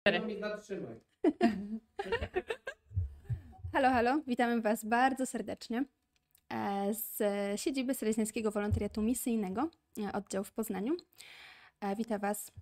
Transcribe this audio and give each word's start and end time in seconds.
Cztery. 0.00 0.20
Halo, 3.72 3.90
halo, 3.90 4.20
witamy 4.26 4.60
Was 4.60 4.84
bardzo 4.84 5.26
serdecznie 5.26 5.84
e, 6.52 6.94
z 6.94 7.22
siedziby 7.60 7.94
Selezjańskiego 7.94 8.50
Wolontariatu 8.50 9.02
Misyjnego, 9.02 9.68
e, 9.98 10.12
oddział 10.12 10.44
w 10.44 10.52
Poznaniu. 10.52 10.96
E, 11.80 11.96
Wita 11.96 12.18
Was 12.18 12.52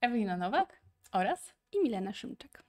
Ewelina 0.00 0.36
Nowak 0.36 0.80
oraz 1.12 1.54
i 1.72 1.82
Milena 1.82 2.12
Szymczak. 2.12 2.62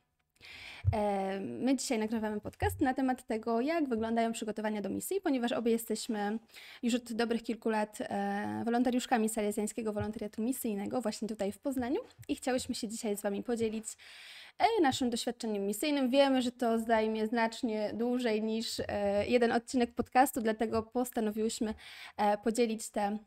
E, 0.93 1.39
My 1.39 1.75
dzisiaj 1.75 1.99
nagrywamy 1.99 2.41
podcast 2.41 2.81
na 2.81 2.93
temat 2.93 3.27
tego, 3.27 3.61
jak 3.61 3.89
wyglądają 3.89 4.31
przygotowania 4.31 4.81
do 4.81 4.89
misji, 4.89 5.21
ponieważ 5.21 5.51
obie 5.51 5.71
jesteśmy 5.71 6.39
już 6.83 6.93
od 6.93 7.13
dobrych 7.13 7.43
kilku 7.43 7.69
lat 7.69 7.97
e, 8.01 8.61
wolontariuszkami 8.65 9.29
Salezjańskiego 9.29 9.93
Wolontariatu 9.93 10.41
Misyjnego 10.41 11.01
właśnie 11.01 11.27
tutaj 11.27 11.51
w 11.51 11.59
Poznaniu 11.59 11.99
i 12.27 12.35
chciałyśmy 12.35 12.75
się 12.75 12.87
dzisiaj 12.87 13.17
z 13.17 13.21
Wami 13.21 13.43
podzielić 13.43 13.85
e, 14.57 14.81
naszym 14.81 15.09
doświadczeniem 15.09 15.65
misyjnym. 15.65 16.09
Wiemy, 16.09 16.41
że 16.41 16.51
to 16.51 16.79
zajmie 16.79 17.27
znacznie 17.27 17.91
dłużej 17.93 18.43
niż 18.43 18.81
jeden 19.27 19.51
odcinek 19.51 19.93
podcastu, 19.93 20.41
dlatego 20.41 20.83
postanowiłyśmy 20.83 21.73
podzielić 22.43 22.89
te, 22.89 23.17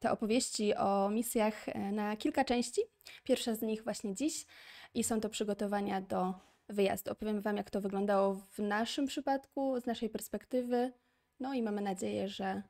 te 0.00 0.10
opowieści 0.10 0.74
o 0.74 1.10
misjach 1.10 1.68
e, 1.68 1.92
na 1.92 2.16
kilka 2.16 2.44
części. 2.44 2.80
Pierwsza 3.24 3.54
z 3.54 3.62
nich 3.62 3.84
właśnie 3.84 4.14
dziś 4.14 4.46
i 4.94 5.04
są 5.04 5.20
to 5.20 5.28
przygotowania 5.28 6.00
do 6.00 6.34
wyjazdu. 6.68 7.12
Opowiemy 7.12 7.40
Wam, 7.40 7.56
jak 7.56 7.70
to 7.70 7.80
wyglądało 7.80 8.34
w 8.34 8.58
naszym 8.58 9.06
przypadku, 9.06 9.80
z 9.80 9.86
naszej 9.86 10.10
perspektywy. 10.10 10.92
No 11.40 11.54
i 11.54 11.62
mamy 11.62 11.80
nadzieję, 11.80 12.28
że, 12.28 12.62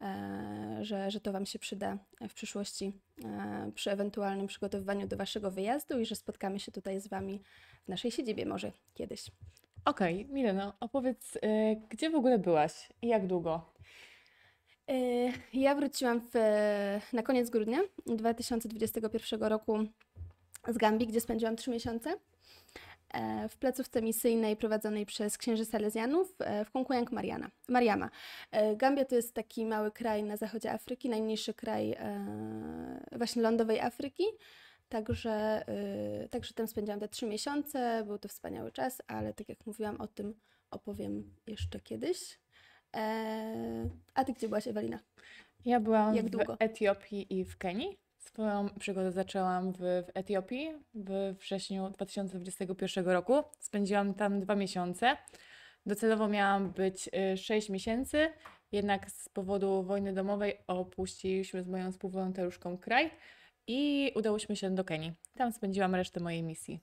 e, 0.00 0.78
że, 0.82 1.10
że 1.10 1.20
to 1.20 1.32
Wam 1.32 1.46
się 1.46 1.58
przyda 1.58 1.98
w 2.28 2.34
przyszłości 2.34 2.92
e, 3.24 3.72
przy 3.74 3.90
ewentualnym 3.90 4.46
przygotowywaniu 4.46 5.06
do 5.06 5.16
Waszego 5.16 5.50
wyjazdu 5.50 6.00
i 6.00 6.06
że 6.06 6.16
spotkamy 6.16 6.60
się 6.60 6.72
tutaj 6.72 7.00
z 7.00 7.08
Wami 7.08 7.42
w 7.84 7.88
naszej 7.88 8.10
siedzibie 8.10 8.46
może 8.46 8.72
kiedyś. 8.94 9.30
Okej, 9.84 10.26
Mileno, 10.26 10.72
opowiedz, 10.80 11.36
y, 11.36 11.40
gdzie 11.88 12.10
w 12.10 12.14
ogóle 12.14 12.38
byłaś 12.38 12.88
i 13.02 13.08
jak 13.08 13.26
długo? 13.26 13.72
E, 14.88 15.32
Ja 15.52 15.74
wróciłam 15.74 16.20
w, 16.34 16.38
na 17.12 17.22
koniec 17.22 17.50
grudnia 17.50 17.78
2021 18.06 19.42
roku 19.42 19.78
z 20.68 20.76
Gambii, 20.76 21.06
gdzie 21.06 21.20
spędziłam 21.20 21.56
trzy 21.56 21.70
miesiące 21.70 22.16
e, 23.14 23.48
w 23.48 23.56
placówce 23.56 24.02
misyjnej 24.02 24.56
prowadzonej 24.56 25.06
przez 25.06 25.38
księży 25.38 25.64
Salezjanów 25.64 26.34
e, 26.38 26.64
w 26.64 26.70
Konkujank 26.70 27.12
Mariana, 27.12 27.50
Mariama. 27.68 28.10
E, 28.50 28.76
Gambia 28.76 29.04
to 29.04 29.14
jest 29.14 29.34
taki 29.34 29.66
mały 29.66 29.90
kraj 29.90 30.22
na 30.22 30.36
zachodzie 30.36 30.72
Afryki, 30.72 31.08
najmniejszy 31.08 31.54
kraj 31.54 31.96
właśnie 33.12 33.42
lądowej 33.42 33.80
Afryki. 33.80 34.24
Także, 34.88 35.64
także 36.30 36.54
tam 36.54 36.68
spędziłam 36.68 37.00
te 37.00 37.08
trzy 37.08 37.26
miesiące, 37.26 38.04
był 38.06 38.18
to 38.18 38.28
wspaniały 38.28 38.72
czas, 38.72 39.02
ale 39.06 39.34
tak 39.34 39.48
jak 39.48 39.66
mówiłam, 39.66 40.00
o 40.00 40.06
tym 40.06 40.34
opowiem 40.70 41.34
jeszcze 41.46 41.80
kiedyś. 41.80 42.38
E, 42.96 43.88
A 44.14 44.24
ty 44.24 44.32
gdzie 44.32 44.48
byłaś, 44.48 44.66
Ewelina? 44.68 44.98
Ja 45.64 45.80
byłam 45.80 46.14
Jak 46.14 46.26
w 46.26 46.30
długo? 46.30 46.56
Etiopii 46.58 47.38
i 47.38 47.44
w 47.44 47.58
Kenii. 47.58 47.98
Swoją 48.18 48.68
przygodę 48.78 49.12
zaczęłam 49.12 49.72
w, 49.72 49.78
w 49.78 50.10
Etiopii 50.14 50.72
w 50.94 51.34
wrześniu 51.40 51.90
2021 51.90 53.08
roku. 53.08 53.42
Spędziłam 53.60 54.14
tam 54.14 54.40
dwa 54.40 54.54
miesiące. 54.54 55.16
Docelowo 55.86 56.28
miałam 56.28 56.70
być 56.70 57.10
6 57.36 57.68
miesięcy, 57.68 58.28
jednak 58.72 59.10
z 59.10 59.28
powodu 59.28 59.82
wojny 59.82 60.12
domowej 60.12 60.54
opuściliśmy 60.66 61.62
z 61.62 61.68
moją 61.68 61.92
współwolontariuszką 61.92 62.78
kraj 62.78 63.10
i 63.66 64.12
udałyśmy 64.14 64.56
się 64.56 64.70
do 64.70 64.84
Kenii. 64.84 65.12
Tam 65.34 65.52
spędziłam 65.52 65.94
resztę 65.94 66.20
mojej 66.20 66.42
misji. 66.42 66.80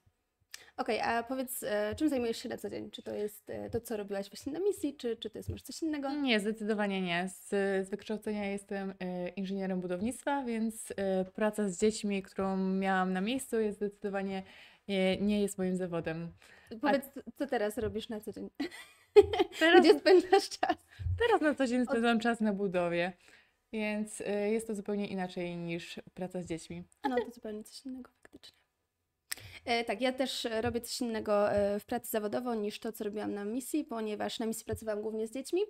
Okej, 0.78 1.02
a 1.02 1.24
powiedz, 1.24 1.64
e, 1.64 1.96
czym 1.96 2.10
zajmujesz 2.10 2.38
się 2.38 2.50
na 2.50 2.58
co 2.58 2.70
dzień? 2.70 2.92
Czy 2.92 3.04
to 3.04 3.14
jest 3.14 3.50
e, 3.50 3.70
to, 3.70 3.82
co 3.82 3.98
robiłaś 3.98 4.30
właśnie 4.30 4.54
na 4.54 4.60
misji, 4.60 4.96
czy, 4.96 5.18
czy 5.18 5.30
to 5.30 5.40
jest 5.40 5.50
może 5.50 5.64
coś 5.64 5.82
innego? 5.82 6.10
Nie, 6.10 6.40
zdecydowanie 6.40 7.02
nie. 7.02 7.30
Z, 7.30 7.50
z 7.88 7.90
wykształcenia 7.90 8.46
jestem 8.46 8.94
e, 9.00 9.28
inżynierem 9.30 9.82
budownictwa, 9.82 10.44
więc 10.44 10.94
praca 11.36 11.70
z 11.70 11.80
dziećmi, 11.80 12.24
którą 12.24 12.58
miałam 12.58 13.14
na 13.14 13.22
miejscu, 13.22 13.60
jest 13.60 13.78
zdecydowanie 13.78 14.44
e, 14.88 15.18
nie 15.18 15.42
jest 15.42 15.58
moim 15.58 15.76
zawodem. 15.78 16.32
Powiedz, 16.82 17.06
co 17.36 17.48
teraz 17.48 17.78
robisz 17.78 18.10
na 18.10 18.20
co 18.20 18.32
dzień? 18.32 18.50
Teraz, 19.60 19.82
Gdzie 19.82 20.00
spędzasz 20.00 20.50
czas? 20.50 20.78
teraz 21.20 21.42
na 21.42 21.56
co 21.56 21.68
dzień 21.68 21.86
spędzam 21.86 22.20
czas 22.20 22.42
na 22.42 22.54
budowie, 22.54 23.14
więc 23.74 24.24
jest 24.52 24.68
to 24.68 24.76
zupełnie 24.76 25.08
inaczej 25.08 25.58
niż 25.58 26.00
praca 26.14 26.42
z 26.42 26.46
dziećmi. 26.46 26.84
No 27.10 27.16
to 27.16 27.32
zupełnie 27.32 27.64
coś 27.64 27.86
innego 27.86 28.12
faktycznie. 28.22 28.63
E, 29.66 29.84
tak, 29.84 30.02
ja 30.02 30.14
też 30.14 30.46
e, 30.46 30.62
robię 30.62 30.82
coś 30.82 31.02
innego 31.02 31.52
e, 31.52 31.80
w 31.80 31.86
pracy 31.86 32.10
zawodowo 32.12 32.56
niż 32.56 32.80
to, 32.80 32.92
co 32.92 33.04
robiłam 33.04 33.34
na 33.34 33.46
misji, 33.46 33.84
ponieważ 33.84 34.40
na 34.40 34.46
misji 34.46 34.66
pracowałam 34.66 35.02
głównie 35.02 35.28
z 35.28 35.32
dziećmi. 35.32 35.62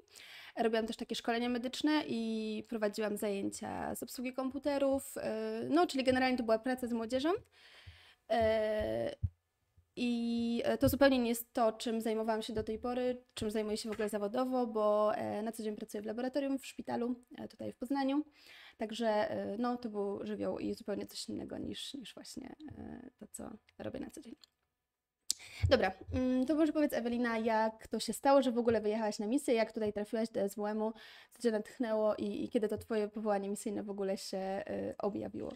Robiłam 0.58 0.88
też 0.88 0.96
takie 0.96 1.16
szkolenia 1.16 1.50
medyczne 1.50 2.04
i 2.08 2.64
prowadziłam 2.70 3.18
zajęcia 3.18 3.96
z 3.96 4.04
obsługi 4.04 4.34
komputerów, 4.34 5.16
no 5.70 5.88
czyli 5.88 6.04
generalnie 6.04 6.38
to 6.38 6.44
była 6.44 6.60
praca 6.60 6.88
z 6.88 6.94
młodzieżą. 6.94 7.30
I 9.96 10.64
to 10.80 10.90
zupełnie 10.90 11.20
nie 11.20 11.30
jest 11.30 11.54
to, 11.54 11.72
czym 11.72 12.02
zajmowałam 12.02 12.42
się 12.42 12.54
do 12.54 12.64
tej 12.64 12.80
pory, 12.80 13.24
czym 13.34 13.52
zajmuję 13.52 13.78
się 13.78 13.90
w 13.90 13.92
ogóle 13.92 14.10
zawodowo, 14.10 14.68
bo 14.68 15.12
na 15.44 15.52
co 15.52 15.64
dzień 15.64 15.76
pracuję 15.76 16.04
w 16.04 16.06
laboratorium, 16.06 16.60
w 16.60 16.66
szpitalu, 16.66 17.16
tutaj 17.50 17.72
w 17.72 17.78
Poznaniu. 17.78 18.24
Także 18.78 19.08
e, 19.08 19.58
no, 19.58 19.78
to 19.78 19.90
był 19.90 20.26
żywioł 20.26 20.60
i 20.60 20.74
zupełnie 20.74 21.08
coś 21.08 21.30
innego 21.30 21.58
niż, 21.58 21.94
niż 21.94 22.14
właśnie 22.14 22.56
e, 22.78 23.10
to, 23.20 23.28
co 23.28 23.50
robię 23.78 24.00
na 24.00 24.10
co 24.10 24.22
dzień. 24.22 24.36
Dobra, 25.70 25.92
mm, 26.14 26.46
to 26.46 26.56
może 26.56 26.74
powiedz 26.74 26.94
Ewelina, 26.94 27.38
jak 27.38 27.88
to 27.88 28.00
się 28.00 28.14
stało, 28.14 28.42
że 28.42 28.52
w 28.52 28.58
ogóle 28.58 28.82
wyjechałaś 28.82 29.20
na 29.20 29.28
misję, 29.28 29.54
jak 29.54 29.72
tutaj 29.72 29.94
trafiłaś 29.94 30.30
do 30.30 30.50
SWM-u, 30.50 30.94
co 31.32 31.42
Cię 31.42 31.52
natchnęło 31.52 32.16
i, 32.16 32.44
i 32.44 32.50
kiedy 32.50 32.68
to 32.68 32.78
Twoje 32.78 33.08
powołanie 33.08 33.50
misyjne 33.50 33.84
w 33.84 33.90
ogóle 33.90 34.18
się 34.18 34.38
e, 34.38 34.96
objawiło? 34.98 35.54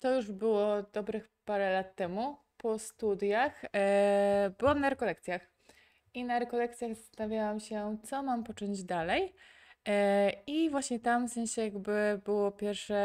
To 0.00 0.14
już 0.16 0.32
było 0.32 0.82
dobrych 0.82 1.28
parę 1.44 1.72
lat 1.72 1.96
temu. 1.96 2.36
Po 2.56 2.78
studiach 2.78 3.64
e, 3.74 4.52
byłam 4.58 4.80
na 4.80 4.90
rekolekcjach. 4.90 5.52
I 6.14 6.24
na 6.24 6.38
rekolekcjach 6.38 6.94
zastanawiałam 6.94 7.60
się, 7.60 7.98
co 8.04 8.22
mam 8.22 8.44
począć 8.44 8.84
dalej. 8.84 9.34
E, 9.88 10.32
I 10.46 10.70
właśnie 10.70 11.00
tam 11.00 11.28
w 11.28 11.32
sensie 11.32 11.62
jakby 11.62 12.20
było 12.24 12.52
pierwsze, 12.52 12.96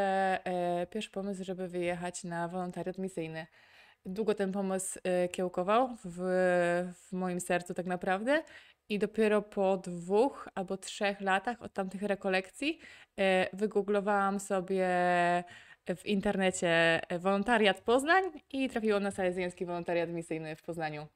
e, 0.45 0.87
pierwszy 0.87 1.11
pomysł, 1.11 1.43
żeby 1.43 1.67
wyjechać 1.67 2.23
na 2.23 2.47
wolontariat 2.47 2.97
misyjny. 2.97 3.47
Długo 4.05 4.33
ten 4.33 4.51
pomysł 4.51 4.99
e, 5.03 5.29
kiełkował 5.29 5.89
w, 6.05 6.19
w 6.93 7.13
moim 7.13 7.39
sercu 7.39 7.73
tak 7.73 7.85
naprawdę. 7.85 8.43
I 8.89 8.99
dopiero 8.99 9.41
po 9.41 9.77
dwóch 9.77 10.49
albo 10.55 10.77
trzech 10.77 11.21
latach 11.21 11.61
od 11.61 11.73
tamtych 11.73 12.01
rekolekcji 12.01 12.79
wygooglowałam 13.53 14.39
sobie 14.39 14.87
w 15.95 16.05
internecie 16.05 17.01
wolontariat 17.19 17.81
Poznań 17.81 18.23
i 18.51 18.69
trafiłam 18.69 19.03
na 19.03 19.11
salezjański 19.11 19.65
wolontariat 19.65 20.09
misyjny 20.09 20.55
w 20.55 20.63
Poznaniu. 20.63 21.07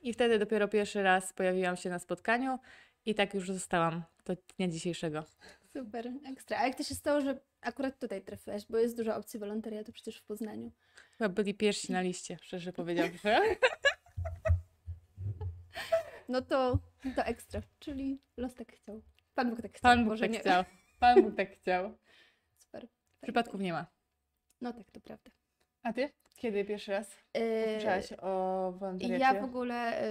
I 0.00 0.12
wtedy 0.12 0.38
dopiero 0.38 0.68
pierwszy 0.68 1.02
raz 1.02 1.32
pojawiłam 1.32 1.76
się 1.76 1.90
na 1.90 1.98
spotkaniu 1.98 2.58
i 3.06 3.14
tak 3.14 3.34
już 3.34 3.52
zostałam 3.52 4.02
do 4.24 4.36
dnia 4.56 4.68
dzisiejszego. 4.68 5.24
Super, 5.72 6.12
ekstra. 6.26 6.58
A 6.58 6.66
jak 6.66 6.76
to 6.76 6.82
się 6.82 6.94
stało, 6.94 7.20
że 7.20 7.40
akurat 7.60 7.98
tutaj 7.98 8.22
trafiłaś? 8.22 8.66
Bo 8.66 8.78
jest 8.78 8.96
dużo 8.96 9.16
opcji 9.16 9.40
wolontariatu 9.40 9.92
przecież 9.92 10.16
w 10.16 10.24
Poznaniu. 10.24 10.72
Chyba 11.18 11.28
byli 11.28 11.54
pierwsi 11.54 11.92
na 11.92 12.00
liście, 12.00 12.38
szczerze 12.42 12.72
powiedziawszy. 12.72 13.28
No 16.28 16.42
to, 16.42 16.78
to 17.16 17.24
ekstra, 17.24 17.62
czyli 17.78 18.18
los 18.36 18.54
tak 18.54 18.72
chciał. 18.72 19.02
Pan 19.34 19.50
Bóg 19.50 19.62
tak 19.62 19.72
chciał, 19.72 19.82
Pan 19.82 20.04
Bóg 20.04 20.20
tak 20.20 20.30
nie. 20.30 20.38
chciał. 20.40 20.64
Pan 21.00 21.22
Bóg 21.22 21.36
tak 21.36 21.50
chciał. 21.50 21.98
Super. 22.58 22.88
Przypadków 23.22 23.60
nie 23.60 23.72
ma. 23.72 23.86
No 24.60 24.72
tak, 24.72 24.90
to 24.90 25.00
prawda. 25.00 25.30
A 25.82 25.92
ty? 25.92 26.10
Kiedy 26.36 26.64
pierwszy 26.64 26.92
raz 26.92 27.16
Yy, 27.34 27.64
usłyszałaś 27.66 28.12
o 28.12 28.72
wolontariacie? 28.78 29.24
Ja 29.24 29.40
w 29.40 29.44
ogóle 29.44 30.04
y, 30.04 30.06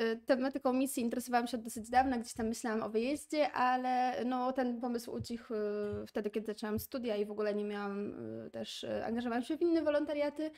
y, 0.00 0.20
tematyką 0.26 0.72
misji 0.72 1.02
interesowałam 1.02 1.46
się 1.46 1.56
od 1.56 1.62
dosyć 1.62 1.90
dawna, 1.90 2.18
gdzieś 2.18 2.34
tam 2.34 2.48
myślałam 2.48 2.82
o 2.82 2.90
wyjeździe, 2.90 3.52
ale 3.52 4.24
no, 4.24 4.52
ten 4.52 4.80
pomysł 4.80 5.12
ucichł 5.12 5.54
y, 5.54 6.06
wtedy, 6.06 6.30
kiedy 6.30 6.46
zaczęłam 6.46 6.78
studia 6.78 7.16
i 7.16 7.24
w 7.24 7.30
ogóle 7.30 7.54
nie 7.54 7.64
miałam 7.64 8.14
też, 8.52 8.86
angażowałam 9.04 9.44
się 9.44 9.56
w 9.56 9.62
inne 9.62 9.82
wolontariaty 9.82 10.50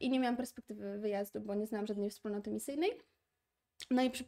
i 0.00 0.10
nie 0.10 0.20
miałam 0.20 0.36
perspektywy 0.36 0.98
wyjazdu, 0.98 1.40
bo 1.40 1.54
nie 1.54 1.66
znałam 1.66 1.86
żadnej 1.86 2.10
wspólnoty 2.10 2.50
misyjnej. 2.50 2.90
No 3.90 4.02
i 4.02 4.10
przy, 4.10 4.24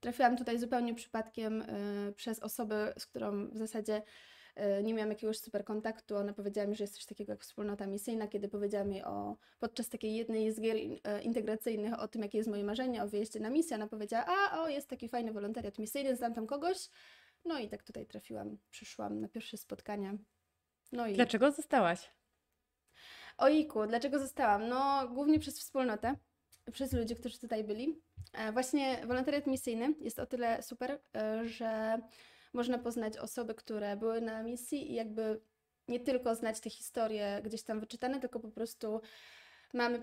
trafiłam 0.00 0.36
tutaj 0.36 0.58
zupełnie 0.58 0.94
przypadkiem 0.94 1.64
przez 2.16 2.40
osobę, 2.40 2.92
z 2.98 3.06
którą 3.06 3.50
w 3.50 3.56
zasadzie 3.56 4.02
nie 4.82 4.94
miałam 4.94 5.10
jakiegoś 5.10 5.38
super 5.38 5.64
kontaktu. 5.64 6.16
Ona 6.16 6.32
powiedziała 6.32 6.66
mi, 6.66 6.74
że 6.76 6.84
jest 6.84 6.94
coś 6.94 7.06
takiego 7.06 7.32
jak 7.32 7.42
wspólnota 7.42 7.86
misyjna, 7.86 8.28
kiedy 8.28 8.48
powiedziała 8.48 8.84
mi 8.84 9.02
o, 9.04 9.36
podczas 9.58 9.88
takiej 9.88 10.14
jednej 10.14 10.52
z 10.52 10.60
gier 10.60 10.76
e, 11.04 11.22
integracyjnych 11.22 12.00
o 12.00 12.08
tym, 12.08 12.22
jakie 12.22 12.38
jest 12.38 12.50
moje 12.50 12.64
marzenie 12.64 13.02
o 13.02 13.08
wyjeździe 13.08 13.40
na 13.40 13.50
misję. 13.50 13.76
Ona 13.76 13.86
powiedziała, 13.86 14.24
a 14.26 14.62
o, 14.62 14.68
jest 14.68 14.88
taki 14.88 15.08
fajny 15.08 15.32
wolontariat 15.32 15.78
misyjny, 15.78 16.16
znam 16.16 16.34
tam 16.34 16.46
kogoś. 16.46 16.88
No 17.44 17.58
i 17.58 17.68
tak 17.68 17.82
tutaj 17.82 18.06
trafiłam, 18.06 18.58
przyszłam 18.70 19.20
na 19.20 19.28
pierwsze 19.28 19.56
spotkania. 19.56 20.14
No 20.92 21.06
i 21.06 21.14
Dlaczego 21.14 21.52
zostałaś? 21.52 22.10
Ojku, 23.38 23.86
dlaczego 23.86 24.18
zostałam? 24.18 24.68
No, 24.68 25.08
głównie 25.08 25.38
przez 25.38 25.58
wspólnotę, 25.58 26.16
przez 26.72 26.92
ludzi, 26.92 27.16
którzy 27.16 27.38
tutaj 27.38 27.64
byli. 27.64 28.00
E, 28.32 28.52
Właśnie 28.52 29.06
wolontariat 29.06 29.46
misyjny 29.46 29.94
jest 30.00 30.18
o 30.18 30.26
tyle 30.26 30.62
super, 30.62 31.00
e, 31.16 31.48
że 31.48 31.98
można 32.52 32.78
poznać 32.78 33.16
osoby, 33.16 33.54
które 33.54 33.96
były 33.96 34.20
na 34.20 34.42
misji 34.42 34.90
i 34.90 34.94
jakby 34.94 35.40
nie 35.88 36.00
tylko 36.00 36.34
znać 36.34 36.60
te 36.60 36.70
historie 36.70 37.40
gdzieś 37.44 37.62
tam 37.62 37.80
wyczytane, 37.80 38.20
tylko 38.20 38.40
po 38.40 38.48
prostu 38.48 39.00
mamy, 39.74 40.00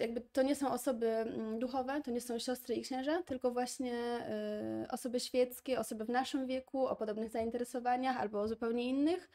jakby 0.00 0.20
to 0.20 0.42
nie 0.42 0.54
są 0.54 0.72
osoby 0.72 1.06
mm, 1.06 1.58
duchowe, 1.58 2.00
to 2.04 2.10
nie 2.10 2.20
są 2.20 2.38
siostry 2.38 2.74
i 2.74 2.82
księża, 2.82 3.22
tylko 3.22 3.50
właśnie 3.50 3.94
e, 3.94 4.86
osoby 4.90 5.20
świeckie, 5.20 5.80
osoby 5.80 6.04
w 6.04 6.08
naszym 6.08 6.46
wieku, 6.46 6.86
o 6.86 6.96
podobnych 6.96 7.30
zainteresowaniach 7.30 8.16
albo 8.16 8.40
o 8.40 8.48
zupełnie 8.48 8.88
innych 8.88 9.30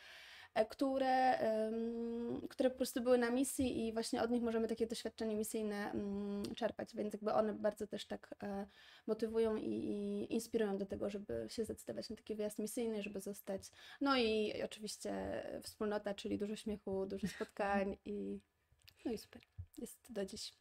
które, 0.70 1.38
em, 1.38 2.48
które 2.50 2.70
po 2.70 2.78
prostu 2.78 3.02
były 3.02 3.18
na 3.18 3.32
misji 3.32 3.88
i 3.88 3.94
właśnie 3.94 4.22
od 4.22 4.32
nich 4.32 4.44
możemy 4.44 4.68
takie 4.68 4.88
doświadczenie 4.88 5.36
misyjne 5.36 5.92
mm, 5.92 6.44
czerpać, 6.56 6.96
więc 6.96 7.14
jakby 7.14 7.34
one 7.34 7.54
bardzo 7.54 7.88
też 7.88 8.06
tak 8.06 8.36
e, 8.44 8.68
motywują 9.08 9.56
i, 9.56 9.70
i 9.70 10.34
inspirują 10.34 10.78
do 10.78 10.86
tego, 10.86 11.10
żeby 11.10 11.46
się 11.50 11.66
zdecydować 11.66 12.10
na 12.10 12.16
taki 12.16 12.36
wyjazd 12.36 12.60
misyjny, 12.60 13.04
żeby 13.04 13.22
zostać. 13.22 13.72
No 14.02 14.18
i 14.18 14.64
oczywiście 14.64 15.12
wspólnota, 15.64 16.14
czyli 16.14 16.38
dużo 16.38 16.56
śmiechu, 16.56 17.06
dużo 17.06 17.28
spotkań 17.36 17.98
i 18.06 18.40
no 19.06 19.12
i 19.12 19.18
super. 19.18 19.42
Jest 19.78 20.00
do 20.10 20.26
dziś. 20.26 20.54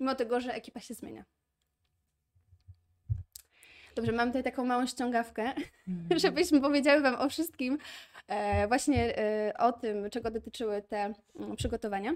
Mimo 0.00 0.14
tego, 0.14 0.40
że 0.40 0.54
ekipa 0.54 0.80
się 0.80 0.94
zmienia. 0.94 1.24
Dobrze, 3.94 4.12
mam 4.12 4.28
tutaj 4.28 4.42
taką 4.42 4.64
małą 4.64 4.86
ściągawkę, 4.86 5.52
żebyśmy 6.16 6.60
powiedziały 6.60 7.00
Wam 7.00 7.14
o 7.14 7.28
wszystkim, 7.28 7.78
e, 8.28 8.68
właśnie 8.68 9.18
e, 9.18 9.54
o 9.58 9.72
tym, 9.72 10.10
czego 10.10 10.30
dotyczyły 10.30 10.82
te 10.82 11.14
mm, 11.36 11.56
przygotowania. 11.56 12.12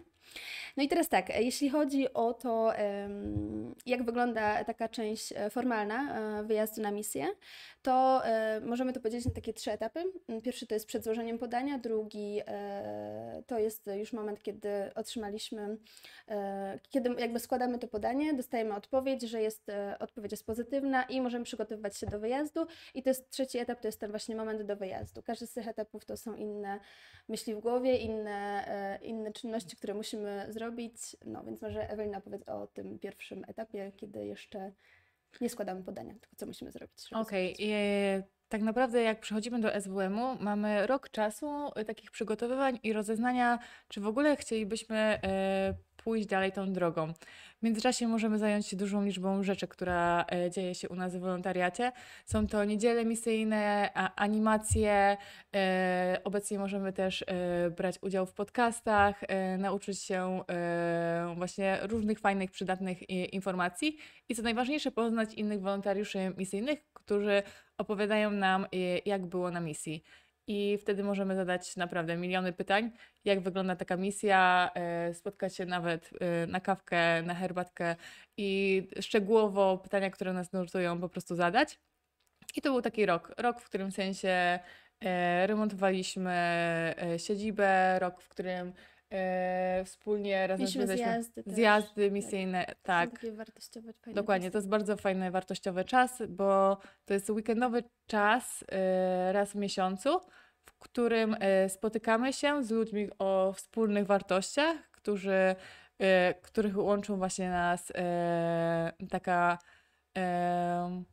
No 0.76 0.82
i 0.82 0.88
teraz 0.88 1.08
tak, 1.08 1.40
jeśli 1.40 1.70
chodzi 1.70 2.14
o 2.14 2.34
to, 2.34 2.72
jak 3.86 4.04
wygląda 4.04 4.64
taka 4.64 4.88
część 4.88 5.32
e, 5.36 5.50
formalna 5.50 6.18
e, 6.40 6.42
wyjazdu 6.42 6.82
na 6.82 6.90
misję, 6.90 7.26
to 7.82 8.26
e, 8.26 8.60
możemy 8.60 8.92
to 8.92 9.00
podzielić 9.00 9.26
na 9.26 9.32
takie 9.32 9.52
trzy 9.52 9.72
etapy. 9.72 10.04
Pierwszy 10.42 10.66
to 10.66 10.74
jest 10.74 10.86
przed 10.86 11.04
złożeniem 11.04 11.38
podania, 11.38 11.78
drugi 11.78 12.40
to 13.46 13.58
jest 13.58 13.90
już 13.96 14.12
moment, 14.12 14.42
kiedy 14.42 14.68
otrzymaliśmy, 14.94 15.76
kiedy 16.90 17.10
jakby 17.18 17.38
składamy 17.38 17.78
to 17.78 17.88
podanie, 17.88 18.34
dostajemy 18.34 18.74
odpowiedź, 18.74 19.22
że 19.22 19.42
jest, 19.42 19.70
odpowiedź 19.98 20.32
jest 20.32 20.46
pozytywna 20.46 21.02
i 21.02 21.20
możemy 21.20 21.44
przygotowywać 21.44 21.96
się 21.96 22.06
do 22.06 22.18
wyjazdu. 22.18 22.66
I 22.94 23.02
to 23.02 23.10
jest 23.10 23.30
trzeci 23.30 23.58
etap, 23.58 23.80
to 23.80 23.88
jest 23.88 24.00
ten 24.00 24.10
właśnie 24.10 24.36
moment 24.36 24.62
do 24.62 24.76
wyjazdu. 24.76 25.22
Każdy 25.22 25.46
z 25.46 25.52
tych 25.52 25.68
etapów 25.68 26.04
to 26.04 26.16
są 26.16 26.34
inne 26.34 26.80
myśli 27.28 27.54
w 27.54 27.60
głowie, 27.60 27.96
inne, 27.96 28.98
inne 29.02 29.32
czynności, 29.32 29.76
które 29.76 29.94
musimy 29.94 30.13
zrobić. 30.48 31.16
No 31.24 31.44
więc 31.44 31.62
może 31.62 31.90
Ewelina 31.90 32.18
opowiedz 32.18 32.48
o 32.48 32.66
tym 32.66 32.98
pierwszym 32.98 33.44
etapie, 33.48 33.92
kiedy 33.96 34.26
jeszcze 34.26 34.72
nie 35.40 35.50
składamy 35.50 35.82
podania, 35.82 36.14
tylko 36.20 36.36
co 36.36 36.46
musimy 36.46 36.72
zrobić. 36.72 37.08
Okej, 37.12 37.48
złożyć. 37.48 37.72
e, 37.72 38.22
tak 38.48 38.62
naprawdę 38.62 39.02
jak 39.02 39.20
przychodzimy 39.20 39.60
do 39.60 39.80
SWM-u, 39.80 40.36
mamy 40.40 40.86
rok 40.86 41.10
czasu 41.10 41.70
e, 41.74 41.84
takich 41.84 42.10
przygotowywań 42.10 42.78
i 42.82 42.92
rozeznania, 42.92 43.58
czy 43.88 44.00
w 44.00 44.06
ogóle 44.06 44.36
chcielibyśmy 44.36 44.96
e, 44.96 45.74
pójść 46.04 46.26
dalej 46.26 46.52
tą 46.52 46.72
drogą. 46.72 47.12
W 47.58 47.62
międzyczasie 47.62 48.08
możemy 48.08 48.38
zająć 48.38 48.66
się 48.66 48.76
dużą 48.76 49.04
liczbą 49.04 49.42
rzeczy, 49.42 49.68
która 49.68 50.24
e, 50.32 50.50
dzieje 50.50 50.74
się 50.74 50.88
u 50.88 50.94
nas 50.94 51.16
w 51.16 51.20
wolontariacie. 51.20 51.92
Są 52.24 52.46
to 52.46 52.64
niedziele 52.64 53.04
misyjne, 53.04 53.90
animacje. 54.16 55.16
E, 55.54 56.20
obecnie 56.24 56.58
możemy 56.58 56.92
też 56.92 57.22
e, 57.22 57.70
brać 57.70 57.98
udział 58.02 58.26
w 58.26 58.32
podcastach, 58.32 59.20
nauczyć 59.58 60.00
się 60.00 60.40
właśnie 61.36 61.78
różnych 61.82 62.18
fajnych, 62.18 62.50
przydatnych 62.50 63.10
informacji. 63.10 63.98
I 64.28 64.34
co 64.34 64.42
najważniejsze, 64.42 64.90
poznać 64.90 65.34
innych 65.34 65.60
wolontariuszy 65.60 66.32
misyjnych, 66.36 66.78
którzy 66.92 67.42
opowiadają 67.78 68.30
nam, 68.30 68.66
jak 69.04 69.26
było 69.26 69.50
na 69.50 69.60
misji. 69.60 70.04
I 70.46 70.78
wtedy 70.78 71.04
możemy 71.04 71.34
zadać 71.34 71.76
naprawdę 71.76 72.16
miliony 72.16 72.52
pytań, 72.52 72.90
jak 73.24 73.40
wygląda 73.40 73.76
taka 73.76 73.96
misja, 73.96 74.70
e, 74.74 75.14
spotkać 75.14 75.56
się 75.56 75.66
nawet 75.66 76.10
e, 76.20 76.46
na 76.46 76.60
kawkę, 76.60 77.22
na 77.22 77.34
herbatkę 77.34 77.96
i 78.36 78.82
szczegółowo 79.00 79.78
pytania, 79.78 80.10
które 80.10 80.32
nas 80.32 80.52
nurtują, 80.52 81.00
po 81.00 81.08
prostu 81.08 81.34
zadać. 81.34 81.78
I 82.56 82.62
to 82.62 82.72
był 82.72 82.82
taki 82.82 83.06
rok. 83.06 83.32
Rok, 83.38 83.60
w 83.60 83.64
którym 83.64 83.92
sensie 83.92 84.58
e, 85.00 85.46
remontowaliśmy 85.46 86.34
siedzibę, 87.18 87.98
rok, 87.98 88.22
w 88.22 88.28
którym 88.28 88.72
e, 89.14 89.82
wspólnie 89.84 90.46
razem 90.46 90.60
Mieliśmy 90.60 90.96
zjazdy 90.96 91.42
zjazdy 91.46 92.10
misyjne. 92.10 92.64
To 92.66 92.72
są 92.72 92.78
Tak, 92.82 93.10
Takie 93.10 93.32
wartościowe, 93.32 93.92
Dokładnie, 94.06 94.46
to 94.46 94.50
kwestie. 94.50 94.58
jest 94.58 94.68
bardzo 94.68 94.96
fajny, 94.96 95.30
wartościowy 95.30 95.84
czas, 95.84 96.22
bo 96.28 96.78
to 97.04 97.14
jest 97.14 97.30
weekendowy 97.30 97.84
czas 98.06 98.64
e, 98.72 99.32
raz 99.32 99.52
w 99.52 99.54
miesiącu, 99.54 100.20
w 100.64 100.78
którym 100.78 101.36
e, 101.40 101.68
spotykamy 101.68 102.32
się 102.32 102.64
z 102.64 102.70
ludźmi 102.70 103.08
o 103.18 103.52
wspólnych 103.52 104.06
wartościach, 104.06 104.76
którzy, 104.90 105.56
e, 105.98 106.34
których 106.42 106.78
łączą 106.78 107.16
właśnie 107.16 107.50
nas 107.50 107.92
e, 107.94 108.92
taka 109.10 109.58
em, 110.14 111.04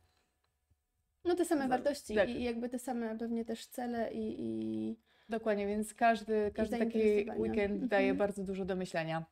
No 1.24 1.34
te 1.34 1.44
same 1.44 1.68
wartości 1.68 2.14
tak. 2.14 2.28
i 2.28 2.42
jakby 2.44 2.68
te 2.68 2.78
same 2.78 3.18
pewnie 3.18 3.44
też 3.44 3.66
cele 3.66 4.12
i, 4.12 4.34
i... 4.38 4.96
dokładnie, 5.32 5.66
więc 5.66 5.94
każdy, 5.94 6.50
każdy 6.54 6.78
taki 6.78 7.26
weekend 7.38 7.84
daje 7.84 8.10
Mhm. 8.10 8.16
bardzo 8.16 8.44
dużo 8.44 8.64
do 8.64 8.76
myślenia. 8.76 9.24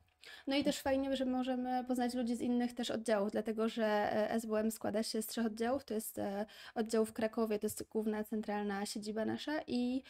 No 0.46 0.56
i 0.56 0.64
też 0.64 0.80
fajnie, 0.80 1.16
że 1.16 1.24
możemy 1.24 1.84
poznać 1.84 2.14
ludzi 2.14 2.36
z 2.36 2.40
innych 2.40 2.74
też 2.74 2.90
oddziałów, 2.90 3.30
dlatego 3.30 3.68
że 3.68 3.84
e, 4.30 4.40
SWM 4.40 4.70
składa 4.70 5.02
się 5.02 5.22
z 5.22 5.26
trzech 5.26 5.46
oddziałów. 5.46 5.84
To 5.84 5.94
jest 5.94 6.18
e, 6.18 6.46
oddział 6.74 7.04
w 7.04 7.12
Krakowie, 7.12 7.58
to 7.58 7.66
jest 7.66 7.88
główna 7.88 8.24
centralna 8.24 8.86
siedziba 8.86 9.24
nasza 9.24 9.60
i 9.66 10.02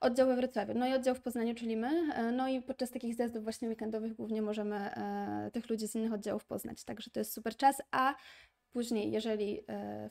oddział 0.00 0.26
we 0.28 0.36
Wrocławiu, 0.36 0.74
no 0.74 0.86
i 0.88 0.92
oddział 0.94 1.14
w 1.14 1.20
Poznaniu, 1.20 1.54
czyli 1.54 1.76
my. 1.76 2.12
E, 2.14 2.32
No 2.32 2.48
i 2.48 2.62
podczas 2.62 2.90
takich 2.90 3.14
zjazdów 3.14 3.42
właśnie 3.42 3.68
weekendowych 3.68 4.14
głównie 4.14 4.42
możemy 4.42 4.90
tych 5.52 5.70
ludzi 5.70 5.88
z 5.88 5.94
innych 5.94 6.12
oddziałów 6.12 6.44
poznać, 6.44 6.84
także 6.84 7.10
to 7.10 7.20
jest 7.20 7.32
super 7.32 7.56
czas, 7.56 7.82
a 7.90 8.14
później, 8.72 9.10
jeżeli 9.12 9.60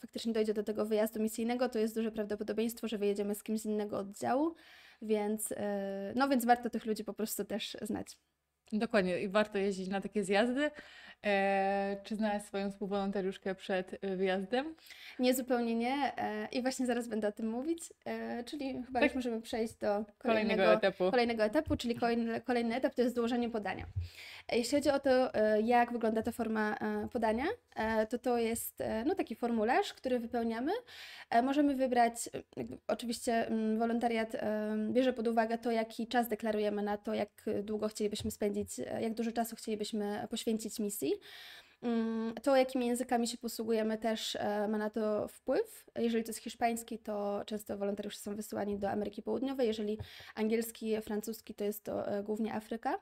faktycznie 0.01 0.33
dojdzie 0.33 0.53
do 0.53 0.63
tego 0.63 0.85
wyjazdu 0.85 1.21
misyjnego, 1.21 1.69
to 1.69 1.79
jest 1.79 1.95
duże 1.95 2.11
prawdopodobieństwo, 2.11 2.87
że 2.87 2.97
wyjedziemy 2.97 3.35
z 3.35 3.43
kimś 3.43 3.61
z 3.61 3.65
innego 3.65 3.97
oddziału, 3.97 4.55
więc, 5.01 5.51
e, 5.51 6.13
no 6.15 6.29
więc 6.29 6.45
warto 6.45 6.69
tych 6.69 6.85
ludzi 6.85 7.03
po 7.03 7.13
prostu 7.13 7.45
też 7.45 7.77
znać. 7.81 8.17
Dokładnie, 8.71 9.21
i 9.21 9.29
warto 9.29 9.57
jeździć 9.57 9.87
na 9.87 10.01
takie 10.01 10.23
zjazdy. 10.23 10.71
E, 11.25 11.97
czy 12.03 12.15
znałaś 12.15 12.43
swoją 12.43 12.71
współwolontariuszkę 12.71 13.55
przed 13.55 14.03
e, 14.03 14.15
wyjazdem? 14.15 14.75
Nie, 15.19 15.33
zupełnie 15.33 15.75
nie. 15.75 16.13
e, 16.17 16.47
I 16.51 16.61
właśnie 16.61 16.85
zaraz 16.85 17.07
będę 17.07 17.27
o 17.27 17.31
tym 17.31 17.49
mówić. 17.49 17.93
e, 18.05 18.43
Czyli 18.43 18.83
chyba 18.85 18.99
Tak. 18.99 19.03
już 19.09 19.15
możemy 19.15 19.41
przejść 19.41 19.73
do 19.73 19.87
Kolejnego 19.87 20.17
kolejnego, 20.17 20.73
etapu. 20.73 21.11
kolejnego 21.11 21.43
etapu, 21.43 21.75
czyli 21.77 21.95
kolejny, 21.95 22.41
kolejny 22.41 22.75
etap 22.75 22.95
to 22.95 23.01
jest 23.01 23.15
złożenie 23.15 23.49
podania. 23.49 23.85
E, 24.49 24.57
Jeśli 24.57 24.77
chodzi 24.77 24.89
o 24.89 24.99
to, 24.99 25.33
e, 25.33 25.61
jak 25.61 25.91
wygląda 25.91 26.23
ta 26.23 26.31
forma 26.31 26.77
podania, 27.11 27.45
to 28.09 28.19
to 28.19 28.37
jest 28.37 28.83
no, 29.05 29.15
taki 29.15 29.35
formularz, 29.35 29.93
który 29.93 30.19
wypełniamy. 30.19 30.71
Możemy 31.43 31.75
wybrać, 31.75 32.13
oczywiście 32.87 33.47
mm, 33.47 33.79
wolontariat 33.79 34.31
bierze 34.89 35.13
pod 35.13 35.27
uwagę 35.27 35.57
to, 35.57 35.71
jaki 35.71 36.07
czas 36.07 36.27
deklarujemy 36.27 36.81
na 36.81 36.97
to, 36.97 37.13
jak 37.13 37.29
długo 37.63 37.87
chcielibyśmy 37.87 38.31
spędzić, 38.31 38.69
jak 39.01 39.13
dużo 39.13 39.31
czasu 39.31 39.55
chcielibyśmy 39.55 40.27
poświęcić 40.29 40.79
misji. 40.79 41.08
Mm, 41.81 42.33
To, 42.43 42.55
jakimi 42.55 42.87
językami 42.87 43.27
się 43.27 43.37
posługujemy, 43.37 43.97
też 43.97 44.35
e, 44.35 44.67
ma 44.67 44.77
na 44.77 44.89
to 44.89 45.27
wpływ. 45.27 45.85
Jeżeli 45.95 46.23
to 46.23 46.29
jest 46.29 46.39
hiszpański, 46.39 46.99
to 46.99 47.43
często 47.45 47.77
wolontariusze 47.77 48.19
są 48.19 48.35
wysyłani 48.35 48.79
do 48.79 48.89
Ameryki 48.89 49.21
Południowej. 49.21 49.67
Jeżeli 49.67 49.97
angielski, 50.35 51.01
francuski, 51.01 51.55
to 51.55 51.63
jest 51.63 51.83
to 51.83 52.07
e, 52.07 52.23
głównie 52.23 52.53
Afryka. 52.53 52.99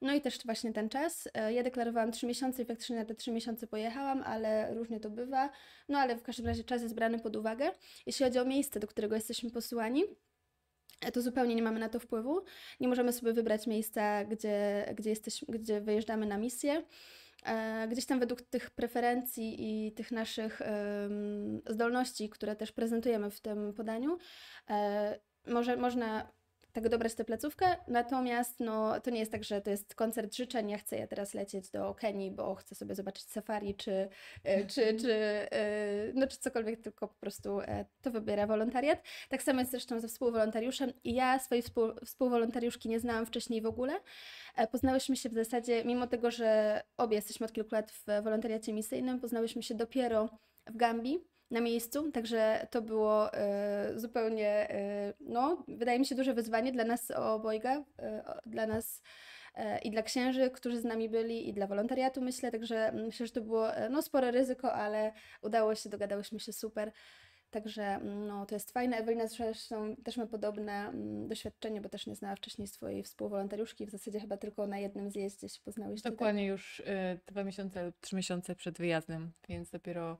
No 0.00 0.14
i 0.14 0.20
też 0.20 0.38
właśnie 0.44 0.72
ten 0.72 0.88
czas. 0.88 1.28
E, 1.34 1.52
Ja 1.52 1.62
deklarowałam 1.62 2.12
3 2.12 2.26
miesiące 2.26 2.62
i 2.62 2.64
faktycznie 2.64 2.96
na 2.96 3.04
te 3.04 3.14
3 3.14 3.32
miesiące 3.32 3.66
pojechałam, 3.66 4.22
ale 4.22 4.74
różnie 4.74 5.00
to 5.00 5.10
bywa. 5.10 5.50
No 5.88 5.98
ale 5.98 6.16
w 6.16 6.22
każdym 6.22 6.46
razie 6.46 6.64
czas 6.64 6.82
jest 6.82 6.94
brany 6.94 7.18
pod 7.18 7.36
uwagę. 7.36 7.70
Jeśli 8.06 8.24
chodzi 8.24 8.38
o 8.38 8.44
miejsce, 8.44 8.80
do 8.80 8.86
którego 8.86 9.14
jesteśmy 9.14 9.50
posyłani, 9.50 10.04
e, 11.00 11.12
to 11.12 11.22
zupełnie 11.22 11.54
nie 11.54 11.62
mamy 11.62 11.80
na 11.80 11.88
to 11.88 12.00
wpływu. 12.00 12.44
Nie 12.80 12.88
możemy 12.88 13.12
sobie 13.12 13.32
wybrać 13.32 13.66
miejsca, 13.66 14.24
gdzie, 14.24 14.86
gdzie, 14.96 15.10
jesteśmy, 15.10 15.58
gdzie 15.58 15.80
wyjeżdżamy 15.80 16.26
na 16.26 16.38
misję. 16.38 16.82
E, 17.44 17.88
Gdzieś 17.88 18.06
tam 18.06 18.20
według 18.20 18.42
tych 18.42 18.70
preferencji 18.70 19.56
i 19.58 19.92
tych 19.92 20.12
naszych 20.12 20.60
zdolności, 21.66 22.28
które 22.28 22.56
też 22.56 22.72
prezentujemy 22.72 23.30
w 23.30 23.40
tym 23.40 23.74
podaniu, 23.74 24.18
e, 24.70 25.18
może, 25.46 25.76
można 25.76 26.37
tak 26.72 26.88
dobrać 26.88 27.14
tę 27.14 27.24
placówkę, 27.24 27.76
natomiast 27.88 28.60
no, 28.60 29.00
to 29.00 29.10
nie 29.10 29.18
jest 29.18 29.32
tak, 29.32 29.44
że 29.44 29.60
to 29.60 29.70
jest 29.70 29.94
koncert 29.94 30.34
życzeń, 30.34 30.70
ja 30.70 30.78
chcę 30.78 30.96
ja 30.96 31.06
teraz 31.06 31.34
lecieć 31.34 31.70
do 31.70 31.94
Kenii, 31.94 32.30
bo 32.30 32.54
chcę 32.54 32.74
sobie 32.74 32.94
zobaczyć 32.94 33.30
safari, 33.30 33.74
czy, 33.74 34.08
e, 34.44 34.64
czy, 34.72 34.96
czy, 35.00 35.12
e, 35.12 36.12
no, 36.14 36.26
czy 36.26 36.38
cokolwiek, 36.38 36.80
tylko 36.80 37.08
po 37.08 37.14
prostu 37.14 37.60
e, 37.60 37.84
to 38.02 38.10
wybiera 38.10 38.46
wolontariat. 38.46 39.02
Tak 39.28 39.42
samo 39.42 39.60
jest 39.60 39.70
zresztą 39.70 40.00
ze 40.00 40.08
współwolontariuszem 40.08 40.92
i 41.04 41.14
ja 41.14 41.38
swojej 41.38 41.62
współ, 41.62 41.84
współwolontariuszki 42.04 42.88
nie 42.88 43.00
znałam 43.00 43.26
wcześniej 43.26 43.62
w 43.62 43.66
ogóle. 43.66 44.00
Poznałyśmy 44.72 45.16
się 45.16 45.28
w 45.28 45.34
zasadzie, 45.34 45.84
mimo 45.84 46.06
tego, 46.06 46.30
że 46.30 46.80
obie 46.96 47.16
jesteśmy 47.16 47.46
od 47.46 47.52
kilku 47.52 47.74
lat 47.74 47.92
w 47.92 48.04
wolontariacie 48.22 48.72
misyjnym, 48.72 49.20
poznałyśmy 49.20 49.62
się 49.62 49.74
dopiero 49.74 50.28
w 50.66 50.76
Gambii 50.76 51.37
na 51.50 51.60
miejscu, 51.60 52.12
także 52.12 52.66
to 52.70 52.82
było 52.82 53.34
e, 53.34 53.92
zupełnie, 53.96 54.70
e, 54.70 55.14
no, 55.20 55.64
wydaje 55.68 55.98
mi 55.98 56.06
się 56.06 56.14
duże 56.14 56.34
wyzwanie 56.34 56.72
dla 56.72 56.84
nas 56.84 57.10
obojga, 57.10 57.84
e, 57.98 58.40
dla 58.46 58.66
nas 58.66 59.02
i 59.82 59.90
dla 59.90 60.02
księży, 60.02 60.50
którzy 60.50 60.80
z 60.80 60.84
nami 60.84 61.08
byli, 61.08 61.48
i 61.48 61.52
dla 61.52 61.66
wolontariatu, 61.66 62.20
myślę, 62.20 62.50
także 62.50 62.92
myślę, 62.92 63.26
że 63.26 63.32
to 63.32 63.40
było 63.40 63.68
no, 63.90 64.02
spore 64.02 64.30
ryzyko, 64.30 64.72
ale 64.72 65.12
udało 65.42 65.74
się, 65.74 65.88
dogadałyśmy 65.88 66.40
się 66.40 66.52
super. 66.52 66.92
Także 67.50 67.98
no, 67.98 68.46
to 68.46 68.54
jest 68.54 68.72
fajne. 68.72 68.96
Ewelina 68.96 69.26
zresztą 69.26 69.96
też 69.96 70.16
ma 70.16 70.26
podobne 70.26 70.92
doświadczenie, 71.28 71.80
bo 71.80 71.88
też 71.88 72.06
nie 72.06 72.14
znała 72.14 72.36
wcześniej 72.36 72.68
swojej 72.68 73.02
współwolontariuszki. 73.02 73.86
W 73.86 73.90
zasadzie 73.90 74.20
chyba 74.20 74.36
tylko 74.36 74.66
na 74.66 74.78
jednym 74.78 75.10
zjeździe 75.10 75.48
się 75.48 75.60
poznałyście. 75.64 76.10
Dokładnie 76.10 76.42
tak? 76.42 76.50
już 76.50 76.80
y, 76.80 76.84
dwa 77.26 77.44
miesiące 77.44 77.84
lub 77.84 78.00
trzy 78.00 78.16
miesiące 78.16 78.54
przed 78.54 78.78
wyjazdem, 78.78 79.32
więc 79.48 79.70
dopiero 79.70 80.18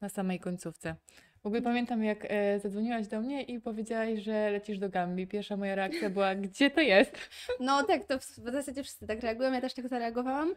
na 0.00 0.08
samej 0.08 0.40
końcówce. 0.40 0.96
W 1.42 1.46
ogóle 1.46 1.62
pamiętam, 1.62 2.04
jak 2.04 2.26
e, 2.28 2.60
zadzwoniłaś 2.60 3.06
do 3.06 3.20
mnie 3.20 3.42
i 3.42 3.60
powiedziałaś, 3.60 4.18
że 4.18 4.50
lecisz 4.50 4.78
do 4.78 4.88
Gambii. 4.88 5.26
Pierwsza 5.26 5.56
moja 5.56 5.74
reakcja 5.74 6.10
była, 6.10 6.34
gdzie 6.34 6.70
to 6.70 6.80
jest? 6.80 7.16
No 7.60 7.82
tak, 7.82 8.04
to 8.04 8.18
w, 8.18 8.22
w 8.22 8.52
zasadzie 8.52 8.82
wszyscy 8.82 9.06
tak 9.06 9.20
reagują, 9.20 9.52
ja 9.52 9.60
też 9.60 9.74
tak 9.74 9.88
zareagowałam. 9.88 10.54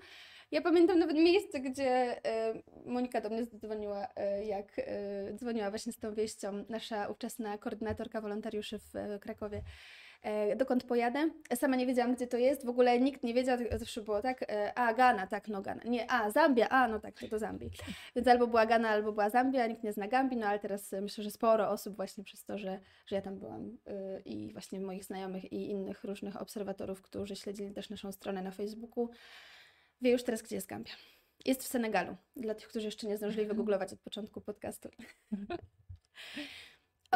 Ja 0.52 0.62
pamiętam 0.62 1.00
nawet 1.00 1.16
miejsce, 1.16 1.60
gdzie 1.60 2.26
e, 2.26 2.54
Monika 2.86 3.22
do 3.22 3.30
mnie 3.30 3.46
zadzwoniła, 3.46 4.08
e, 4.16 4.46
jak 4.46 4.80
e, 4.80 5.34
dzwoniła 5.34 5.70
właśnie 5.70 5.94
z 5.94 5.98
tą 5.98 6.14
wieścią 6.14 6.66
nasza 6.70 7.08
ówczesna 7.08 7.58
koordynatorka 7.58 8.22
wolontariuszy 8.22 8.80
w 8.80 9.20
Krakowie. 9.22 9.62
E, 10.22 10.56
dokąd 10.56 10.84
pojadę. 10.84 11.30
Sama 11.56 11.76
nie 11.76 11.86
wiedziałam, 11.86 12.16
gdzie 12.16 12.28
to 12.28 12.38
jest. 12.38 12.66
W 12.66 12.70
ogóle 12.70 13.00
nikt 13.00 13.24
nie 13.24 13.34
wiedział, 13.34 13.58
zawsze 13.76 14.02
było 14.02 14.22
tak, 14.22 14.44
e, 14.44 14.78
a 14.78 14.94
Gana, 14.94 15.28
tak, 15.28 15.48
no 15.48 15.62
Gana. 15.62 15.82
Nie, 15.86 16.12
a 16.12 16.32
Zambia, 16.32 16.70
a 16.70 16.88
no 16.88 17.00
tak, 17.00 17.20
to 17.20 17.28
do 17.28 17.40
Zambii. 17.40 17.72
Więc 18.16 18.28
albo 18.28 18.48
była 18.48 18.66
Gana, 18.66 18.90
albo 18.90 19.12
była 19.12 19.30
Zambia, 19.30 19.68
nikt 19.68 19.84
nie 19.84 19.94
zna 19.94 20.08
Gambii, 20.08 20.38
no 20.38 20.48
ale 20.48 20.60
teraz 20.60 20.92
myślę, 21.02 21.24
że 21.24 21.32
sporo 21.32 21.70
osób 21.70 21.96
właśnie 21.96 22.24
przez 22.24 22.46
to, 22.46 22.58
że, 22.58 22.80
że 23.06 23.16
ja 23.16 23.22
tam 23.22 23.40
byłam 23.40 23.78
e, 23.86 24.20
i 24.20 24.54
właśnie 24.54 24.80
moich 24.80 25.04
znajomych 25.04 25.52
i 25.52 25.70
innych 25.70 26.04
różnych 26.04 26.42
obserwatorów, 26.42 27.02
którzy 27.02 27.36
śledzili 27.36 27.74
też 27.74 27.90
naszą 27.90 28.12
stronę 28.12 28.42
na 28.42 28.52
Facebooku, 28.52 29.10
wie 30.02 30.12
już 30.12 30.24
teraz, 30.24 30.42
gdzie 30.42 30.56
jest 30.56 30.68
Gambia. 30.68 30.94
Jest 31.46 31.64
w 31.64 31.68
Senegalu, 31.68 32.16
dla 32.36 32.56
tych, 32.56 32.68
którzy 32.68 32.86
jeszcze 32.86 33.08
nie 33.08 33.18
zdążyli 33.18 33.46
wygooglować 33.46 33.94
od 33.94 34.00
początku 34.00 34.42
podcastu. 34.42 34.90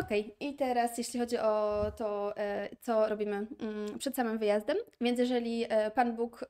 Okej, 0.02 0.22
okay. 0.22 0.36
i 0.40 0.56
teraz 0.56 0.98
jeśli 0.98 1.20
chodzi 1.20 1.38
o 1.38 1.84
to, 1.98 2.38
e, 2.38 2.70
co 2.82 3.08
robimy 3.08 3.36
mm, 3.36 4.00
przed 4.00 4.16
samym 4.16 4.38
wyjazdem, 4.38 4.78
więc 5.02 5.20
jeżeli 5.20 5.66
e, 5.70 5.92
Pan 5.92 6.16
Bóg 6.16 6.44
e, 6.44 6.48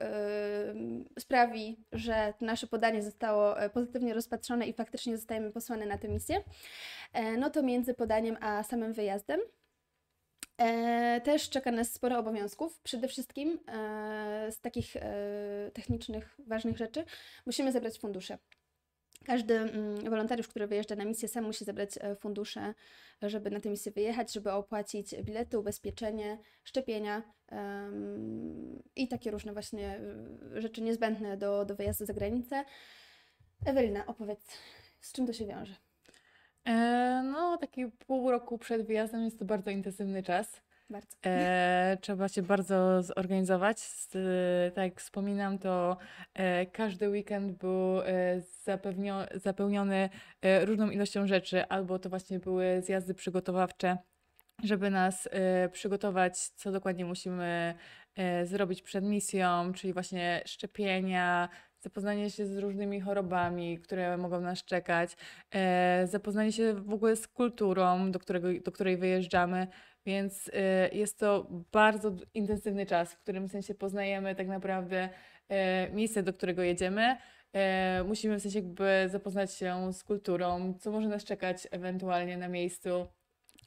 sprawi, 1.19 1.85
że 1.91 2.33
nasze 2.41 2.67
podanie 2.67 3.03
zostało 3.03 3.55
pozytywnie 3.73 4.13
rozpatrzone 4.13 4.67
i 4.67 4.73
faktycznie 4.73 5.17
zostajemy 5.17 5.51
posłane 5.51 5.85
na 5.85 5.97
tę 5.97 6.07
misję, 6.07 6.43
no 7.37 7.49
to 7.49 7.63
między 7.63 7.93
podaniem 7.93 8.37
a 8.41 8.63
samym 8.63 8.93
wyjazdem 8.93 9.39
też 11.23 11.49
czeka 11.49 11.71
nas 11.71 11.93
sporo 11.93 12.17
obowiązków. 12.19 12.79
Przede 12.79 13.07
wszystkim 13.07 13.59
z 14.49 14.59
takich 14.61 14.93
technicznych, 15.73 16.35
ważnych 16.47 16.77
rzeczy 16.77 17.05
musimy 17.45 17.71
zebrać 17.71 17.99
fundusze. 17.99 18.37
Każdy 19.25 19.57
mm, 19.57 20.09
wolontariusz, 20.09 20.47
który 20.47 20.67
wyjeżdża 20.67 20.95
na 20.95 21.05
misję, 21.05 21.27
sam 21.27 21.43
musi 21.43 21.65
zebrać 21.65 21.89
e, 22.01 22.15
fundusze, 22.15 22.73
żeby 23.21 23.51
na 23.51 23.59
tę 23.59 23.69
misję 23.69 23.91
wyjechać, 23.91 24.33
żeby 24.33 24.51
opłacić 24.51 25.15
bilety, 25.15 25.59
ubezpieczenie, 25.59 26.37
szczepienia 26.63 27.23
um, 27.51 28.83
i 28.95 29.07
takie 29.07 29.31
różne 29.31 29.53
właśnie 29.53 29.99
e, 30.55 30.61
rzeczy 30.61 30.81
niezbędne 30.81 31.37
do, 31.37 31.65
do 31.65 31.75
wyjazdu 31.75 32.05
za 32.05 32.13
granicę. 32.13 32.65
Ewelina, 33.65 34.05
opowiedz, 34.05 34.57
z 35.01 35.11
czym 35.11 35.27
to 35.27 35.33
się 35.33 35.45
wiąże? 35.45 35.75
E, 36.65 36.73
no, 37.31 37.57
taki 37.57 37.87
pół 37.87 38.31
roku 38.31 38.57
przed 38.57 38.87
wyjazdem 38.87 39.23
jest 39.23 39.39
to 39.39 39.45
bardzo 39.45 39.71
intensywny 39.71 40.23
czas. 40.23 40.61
Bardzo. 40.91 41.17
E, 41.25 41.97
trzeba 42.01 42.27
się 42.27 42.41
bardzo 42.41 43.03
zorganizować. 43.03 43.79
Z, 43.79 44.11
tak 44.75 44.83
jak 44.83 45.01
wspominam, 45.01 45.59
to 45.59 45.97
e, 46.33 46.65
każdy 46.65 47.09
weekend 47.09 47.57
był 47.57 48.01
e, 48.01 48.41
zapełniony 49.35 50.09
e, 50.41 50.65
różną 50.65 50.89
ilością 50.89 51.27
rzeczy, 51.27 51.67
albo 51.67 51.99
to 51.99 52.09
właśnie 52.09 52.39
były 52.39 52.81
zjazdy 52.81 53.13
przygotowawcze, 53.13 53.97
żeby 54.63 54.89
nas 54.89 55.29
e, 55.31 55.69
przygotować, 55.69 56.39
co 56.39 56.71
dokładnie 56.71 57.05
musimy 57.05 57.75
zrobić 58.43 58.81
przed 58.81 59.03
misją, 59.03 59.73
czyli 59.73 59.93
właśnie 59.93 60.41
szczepienia, 60.45 61.49
zapoznanie 61.81 62.29
się 62.29 62.45
z 62.45 62.57
różnymi 62.57 63.01
chorobami, 63.01 63.79
które 63.79 64.17
mogą 64.17 64.41
nas 64.41 64.63
czekać, 64.63 65.15
e, 65.51 66.07
zapoznanie 66.07 66.51
się 66.51 66.73
w 66.73 66.93
ogóle 66.93 67.15
z 67.15 67.27
kulturą, 67.27 68.11
do, 68.11 68.19
którego, 68.19 68.47
do 68.65 68.71
której 68.71 68.97
wyjeżdżamy. 68.97 69.67
Więc 70.05 70.47
y, 70.47 70.51
jest 70.93 71.19
to 71.19 71.47
bardzo 71.71 72.11
intensywny 72.33 72.85
czas, 72.85 73.13
w 73.13 73.19
którym 73.19 73.49
sensie 73.49 73.75
poznajemy 73.75 74.35
tak 74.35 74.47
naprawdę 74.47 75.09
y, 75.89 75.93
miejsce, 75.93 76.23
do 76.23 76.33
którego 76.33 76.61
jedziemy. 76.61 77.17
Musimy 78.07 78.39
w 78.39 78.41
sensie 78.41 78.59
jakby 78.59 79.09
zapoznać 79.11 79.53
się 79.53 79.93
z 79.93 80.03
kulturą, 80.03 80.73
co 80.79 80.91
może 80.91 81.07
nas 81.07 81.23
czekać 81.23 81.67
ewentualnie 81.71 82.37
na 82.37 82.47
miejscu. 82.47 83.07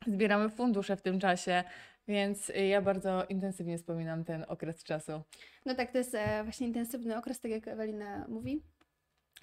Zbieramy 0.06 0.48
fundusze 0.48 0.96
w 0.96 1.02
tym 1.02 1.20
czasie, 1.20 1.64
więc 2.08 2.52
ja 2.68 2.82
bardzo 2.82 3.24
intensywnie 3.24 3.78
wspominam 3.78 4.24
ten 4.24 4.44
okres 4.48 4.84
czasu. 4.84 5.12
No 5.66 5.74
tak, 5.74 5.92
to 5.92 5.98
jest 5.98 6.14
e, 6.14 6.44
właśnie 6.44 6.66
intensywny 6.66 7.16
okres, 7.16 7.40
tak 7.40 7.50
jak 7.50 7.68
Ewelina 7.68 8.26
mówi. 8.28 8.62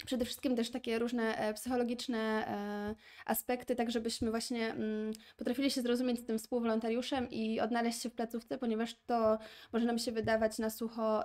Przede 0.06 0.24
wszystkim 0.24 0.56
też 0.56 0.70
takie 0.70 0.98
różne 0.98 1.38
e, 1.38 1.54
psychologiczne 1.54 2.18
e, 2.18 2.94
aspekty, 3.26 3.76
tak 3.76 3.90
żebyśmy 3.90 4.30
właśnie 4.30 4.70
mm, 4.70 5.12
potrafili 5.36 5.70
się 5.70 5.82
zrozumieć 5.82 6.18
z 6.18 6.24
tym 6.24 6.38
współwolontariuszem 6.38 7.30
i 7.30 7.60
odnaleźć 7.60 8.02
się 8.02 8.10
w 8.10 8.14
placówce, 8.14 8.58
ponieważ 8.58 8.94
to 9.06 9.38
może 9.72 9.86
nam 9.86 9.98
się 9.98 10.12
wydawać 10.12 10.58
na 10.58 10.70
sucho 10.70 11.24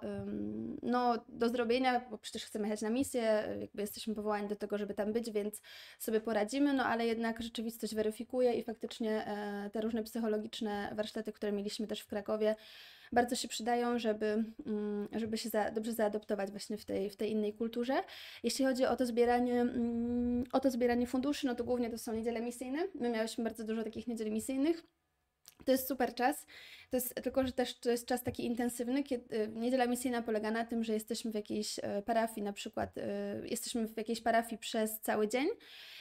no, 0.83 1.25
do 1.29 1.49
zrobienia, 1.49 1.99
bo 2.11 2.17
przecież 2.17 2.45
chcemy 2.45 2.65
jechać 2.65 2.81
na 2.81 2.89
misję, 2.89 3.43
jakby 3.59 3.81
jesteśmy 3.81 4.15
powołani 4.15 4.47
do 4.47 4.55
tego, 4.55 4.77
żeby 4.77 4.93
tam 4.93 5.13
być, 5.13 5.31
więc 5.31 5.61
sobie 5.99 6.21
poradzimy, 6.21 6.73
no 6.73 6.85
ale 6.85 7.05
jednak 7.05 7.41
rzeczywistość 7.41 7.95
weryfikuje 7.95 8.53
i 8.53 8.63
faktycznie 8.63 9.27
e, 9.27 9.69
te 9.69 9.81
różne 9.81 10.03
psychologiczne 10.03 10.91
warsztaty, 10.95 11.31
które 11.31 11.51
mieliśmy 11.51 11.87
też 11.87 12.01
w 12.01 12.07
Krakowie, 12.07 12.55
bardzo 13.11 13.35
się 13.35 13.47
przydają, 13.47 13.99
żeby, 13.99 14.43
mm, 14.65 15.07
żeby 15.11 15.37
się 15.37 15.49
za, 15.49 15.71
dobrze 15.71 15.93
zaadoptować 15.93 16.51
właśnie 16.51 16.77
w 16.77 16.85
tej, 16.85 17.09
w 17.09 17.15
tej 17.15 17.31
innej 17.31 17.53
kulturze. 17.53 18.03
Jeśli 18.43 18.65
chodzi 18.65 18.85
o 18.85 18.95
to 18.95 19.05
zbieranie, 19.05 19.61
mm, 19.61 20.43
o 20.51 20.59
to 20.59 20.71
zbieranie 20.71 21.07
funduszy, 21.07 21.47
no 21.47 21.55
to 21.55 21.63
głównie 21.63 21.89
to 21.89 21.97
są 21.97 22.13
niedziele 22.13 22.41
misyjne. 22.41 22.87
My 22.95 23.09
miałyśmy 23.09 23.43
bardzo 23.43 23.63
dużo 23.63 23.83
takich 23.83 24.07
niedziel 24.07 24.31
misyjnych. 24.31 24.83
To 25.65 25.71
jest 25.71 25.87
super 25.87 26.15
czas. 26.15 26.45
To 26.89 26.97
jest, 26.97 27.15
tylko, 27.15 27.47
że 27.47 27.51
też 27.51 27.79
to 27.79 27.91
jest 27.91 28.05
czas 28.05 28.23
taki 28.23 28.45
intensywny. 28.45 29.03
Kiedy, 29.03 29.35
y, 29.35 29.47
niedziela 29.47 29.87
misyjna 29.87 30.21
polega 30.21 30.51
na 30.51 30.65
tym, 30.65 30.83
że 30.83 30.93
jesteśmy 30.93 31.31
w 31.31 31.35
jakiejś 31.35 31.79
e, 31.79 32.01
parafii, 32.01 32.43
na 32.43 32.53
przykład 32.53 32.97
y, 32.97 33.01
jesteśmy 33.47 33.87
w 33.87 33.97
jakiejś 33.97 34.21
parafii 34.21 34.57
przez 34.57 34.99
cały 34.99 35.27
dzień 35.27 35.47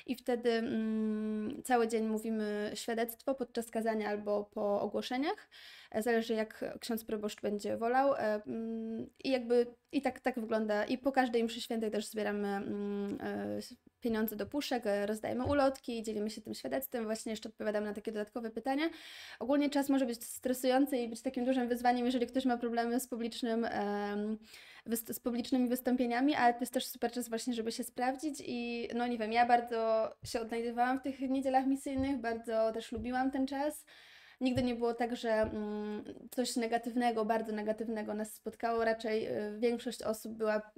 i 0.06 0.14
wtedy 0.14 0.50
mm, 0.52 1.62
cały 1.64 1.88
dzień 1.88 2.06
mówimy 2.06 2.70
świadectwo 2.74 3.34
podczas 3.34 3.70
kazania 3.70 4.08
albo 4.08 4.44
po 4.44 4.80
ogłoszeniach. 4.80 5.48
E, 5.90 6.02
zależy 6.02 6.34
jak 6.34 6.64
ksiądz 6.80 7.04
proboszcz 7.04 7.40
będzie 7.40 7.76
wolał. 7.76 8.14
E, 8.14 8.18
mm, 8.46 9.10
I 9.24 9.30
jakby 9.30 9.66
i 9.92 10.02
tak, 10.02 10.20
tak 10.20 10.40
wygląda. 10.40 10.84
I 10.84 10.98
po 10.98 11.12
każdej 11.12 11.44
mszy 11.44 11.60
świętej 11.60 11.90
też 11.90 12.06
zbieramy 12.06 12.48
mm, 12.48 13.18
e, 13.20 13.58
pieniądze 14.00 14.36
do 14.36 14.46
puszek, 14.46 14.84
rozdajemy 15.06 15.44
ulotki, 15.44 16.02
dzielimy 16.02 16.30
się 16.30 16.40
tym 16.40 16.54
świadectwem, 16.54 17.04
właśnie 17.04 17.30
jeszcze 17.30 17.48
odpowiadam 17.48 17.84
na 17.84 17.94
takie 17.94 18.12
dodatkowe 18.12 18.50
pytania. 18.50 18.84
Ogólnie 19.38 19.70
czas 19.70 19.88
może 19.88 20.06
być 20.06 20.24
stresujący 20.24 20.75
i 21.02 21.08
być 21.08 21.22
takim 21.22 21.44
dużym 21.44 21.68
wyzwaniem, 21.68 22.06
jeżeli 22.06 22.26
ktoś 22.26 22.44
ma 22.44 22.56
problemy 22.56 23.00
z 23.00 23.08
publicznym 23.08 23.66
z 25.10 25.20
publicznymi 25.20 25.68
wystąpieniami, 25.68 26.34
ale 26.34 26.54
to 26.54 26.60
jest 26.60 26.72
też 26.72 26.86
super 26.86 27.12
czas 27.12 27.28
właśnie, 27.28 27.54
żeby 27.54 27.72
się 27.72 27.84
sprawdzić 27.84 28.42
i 28.46 28.88
no 28.94 29.06
nie 29.06 29.18
wiem, 29.18 29.32
ja 29.32 29.46
bardzo 29.46 30.12
się 30.24 30.40
odnajdywałam 30.40 31.00
w 31.00 31.02
tych 31.02 31.20
niedzielach 31.20 31.66
misyjnych, 31.66 32.16
bardzo 32.16 32.72
też 32.72 32.92
lubiłam 32.92 33.30
ten 33.30 33.46
czas. 33.46 33.84
Nigdy 34.40 34.62
nie 34.62 34.74
było 34.74 34.94
tak, 34.94 35.16
że 35.16 35.30
mm, 35.30 36.04
coś 36.30 36.56
negatywnego, 36.56 37.24
bardzo 37.24 37.52
negatywnego 37.52 38.14
nas 38.14 38.34
spotkało. 38.34 38.84
Raczej 38.84 39.28
y, 39.28 39.58
większość 39.58 40.02
osób 40.02 40.32
była 40.32 40.70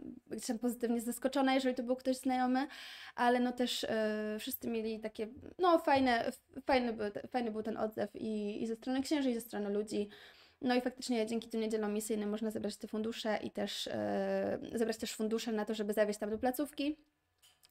tam 0.47 0.59
pozytywnie 0.59 1.01
zaskoczona, 1.01 1.55
jeżeli 1.55 1.75
to 1.75 1.83
był 1.83 1.97
ktoś 1.97 2.17
znajomy, 2.17 2.67
ale 3.15 3.41
no 3.41 3.53
też 3.53 3.85
y, 3.85 3.89
wszyscy 4.39 4.69
mieli 4.69 5.01
takie, 5.01 5.29
no 5.59 5.79
fajne, 5.79 6.33
fajny, 6.67 6.93
był, 6.93 7.07
fajny 7.31 7.51
był 7.51 7.63
ten 7.63 7.77
odzew 7.77 8.17
i, 8.17 8.63
i 8.63 8.67
ze 8.67 8.77
strony 8.77 9.03
księży, 9.03 9.31
i 9.31 9.35
ze 9.35 9.41
strony 9.41 9.71
ludzi. 9.71 10.09
No 10.61 10.75
i 10.75 10.81
faktycznie 10.81 11.27
dzięki 11.27 11.49
tym 11.49 11.61
niedzielom 11.61 11.95
misyjnym 11.95 12.31
można 12.31 12.51
zebrać 12.51 12.77
te 12.77 12.89
fundusze 12.89 13.39
i 13.43 13.51
też 13.51 13.87
e, 13.87 14.59
zebrać 14.73 14.97
też 14.97 15.15
fundusze 15.15 15.53
na 15.53 15.65
to, 15.65 15.75
żeby 15.75 15.93
zawieźć 15.93 16.19
tam 16.19 16.31
do 16.31 16.39
placówki. 16.39 16.97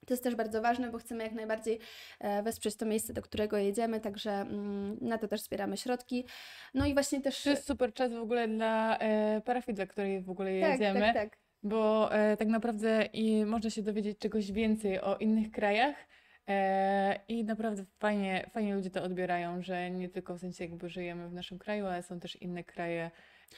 To 0.06 0.14
jest 0.14 0.24
też 0.24 0.36
bardzo 0.36 0.62
ważne, 0.62 0.92
bo 0.92 0.98
chcemy 0.98 1.24
jak 1.24 1.34
najbardziej 1.34 1.80
e, 2.20 2.44
wesprzeć 2.44 2.76
to 2.76 2.86
miejsce, 2.86 3.14
do 3.14 3.22
którego 3.22 3.58
jedziemy, 3.58 4.00
także 4.00 4.32
mm, 4.32 4.98
na 5.02 5.18
to 5.18 5.28
też 5.28 5.42
zbieramy 5.42 5.78
środki. 5.78 6.26
No 6.74 6.86
i 6.86 6.94
właśnie 6.94 7.22
też. 7.22 7.44
To 7.44 7.50
jest 7.50 7.68
super 7.68 7.94
czas 7.94 8.14
w 8.14 8.18
ogóle 8.22 8.48
dla 8.48 8.98
e, 8.98 9.42
parafii, 9.42 9.76
dla 9.76 9.86
której 9.86 10.22
w 10.22 10.30
ogóle 10.30 10.62
tak, 10.62 10.72
jedziemy, 10.72 11.00
tak, 11.00 11.14
tak. 11.14 11.38
bo 11.64 12.14
e, 12.14 12.38
tak 12.38 12.48
naprawdę 12.48 13.06
i 13.14 13.46
można 13.46 13.70
się 13.70 13.82
dowiedzieć 13.82 14.18
czegoś 14.20 14.52
więcej 14.52 15.02
o 15.02 15.18
innych 15.18 15.52
krajach 15.52 15.96
i 17.28 17.44
naprawdę 17.44 17.86
fajnie, 18.00 18.50
fajnie 18.54 18.76
ludzie 18.76 18.90
to 18.90 19.04
odbierają, 19.04 19.62
że 19.62 19.92
nie 19.92 20.10
tylko 20.10 20.36
w 20.36 20.40
sensie 20.40 20.64
jakby 20.64 20.90
żyjemy 20.90 21.30
w 21.30 21.34
naszym 21.34 21.60
kraju, 21.60 21.86
ale 21.86 22.04
są 22.04 22.20
też 22.20 22.36
inne 22.36 22.64
kraje, 22.64 23.12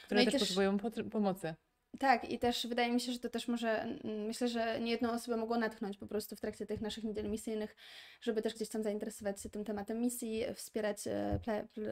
które 0.03 0.19
No 0.19 0.25
też 0.25 0.34
też- 0.34 0.41
potrzebują 0.41 0.77
potr- 0.77 1.10
pomocy. 1.10 1.53
Tak, 2.00 2.29
i 2.29 2.39
też 2.39 2.67
wydaje 2.67 2.91
mi 2.91 3.01
się, 3.01 3.12
że 3.12 3.19
to 3.19 3.29
też 3.29 3.48
może, 3.48 3.81
mm, 3.81 4.25
myślę, 4.25 4.48
że 4.48 4.79
nie 4.79 4.91
jedną 4.91 5.12
osobę 5.12 5.38
mogło 5.38 5.58
natchnąć 5.58 5.98
po 5.98 6.08
prostu 6.08 6.36
w 6.36 6.41
trakcie 6.41 6.65
tych 6.65 6.81
naszych 6.81 7.03
niedziel 7.03 7.29
misyjnych, 7.29 7.75
żeby 8.22 8.41
też 8.41 8.55
gdzieś 8.55 8.69
tam 8.69 8.84
zainteresować 8.84 9.41
się 9.41 9.50
tym 9.50 9.63
tematem 9.63 10.00
misji, 10.01 10.43
wspierać 10.55 11.08
e, 11.08 11.39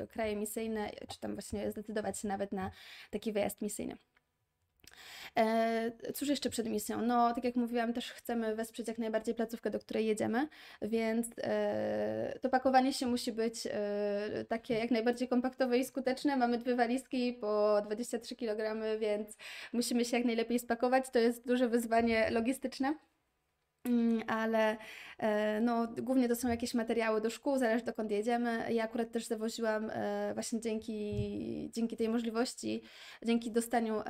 kraje 0.09 0.35
misyjne, 0.35 0.91
czy 1.09 1.19
tam 1.19 1.33
właśnie 1.33 1.71
zdecydować 1.71 2.19
się 2.19 2.27
nawet 2.27 2.51
na 2.51 2.71
taki 3.11 3.31
wyjazd 3.31 3.61
misyjny. 3.61 3.97
E, 5.37 5.91
cóż 6.13 6.29
jeszcze 6.29 6.49
przed 6.49 6.69
misją? 6.69 7.01
No, 7.01 7.33
tak 7.33 7.43
jak 7.43 7.55
mówiłam, 7.55 7.93
też 7.93 8.11
chcemy 8.11 8.55
wesprzeć 8.55 8.87
jak 8.87 8.97
najbardziej 8.97 9.35
placówkę, 9.35 9.69
do 9.69 9.79
której 9.79 10.05
jedziemy, 10.05 10.47
więc 10.81 11.27
e, 11.37 12.39
to 12.41 12.49
pakowanie 12.49 12.93
się 12.93 13.05
musi 13.05 13.31
być 13.31 13.67
e, 13.71 14.45
takie 14.49 14.73
jak 14.73 14.91
najbardziej 14.91 15.27
kompaktowe 15.27 15.77
i 15.77 15.85
skuteczne. 15.85 16.37
Mamy 16.37 16.57
dwie 16.57 16.75
walizki 16.75 17.33
po 17.33 17.81
23 17.85 18.35
kg, 18.35 18.81
więc 18.99 19.37
musimy 19.73 20.05
się 20.05 20.17
jak 20.17 20.25
najlepiej 20.25 20.59
spakować. 20.59 21.09
To 21.09 21.19
jest 21.19 21.47
duże 21.47 21.69
wyzwanie 21.69 22.29
logistyczne. 22.31 22.95
Mm, 23.88 24.24
Ale 24.27 24.77
e, 25.17 25.62
no, 25.62 25.88
głównie 25.88 26.27
to 26.27 26.36
są 26.36 26.48
jakieś 26.48 26.74
materiały 26.74 27.22
do 27.22 27.29
szkół, 27.29 27.58
zależy 27.58 27.86
dokąd 27.86 28.12
jedziemy. 28.12 28.74
Ja 28.74 28.84
akurat 28.84 29.12
też 29.12 29.25
zawoziłam 29.25 29.89
e, 29.89 30.32
właśnie 30.34 30.62
dzięki, 30.62 31.70
dzięki 31.74 31.98
tej 31.98 32.10
możliwości, 32.10 32.82
dzięki 33.25 33.51
dostaniu 33.51 34.01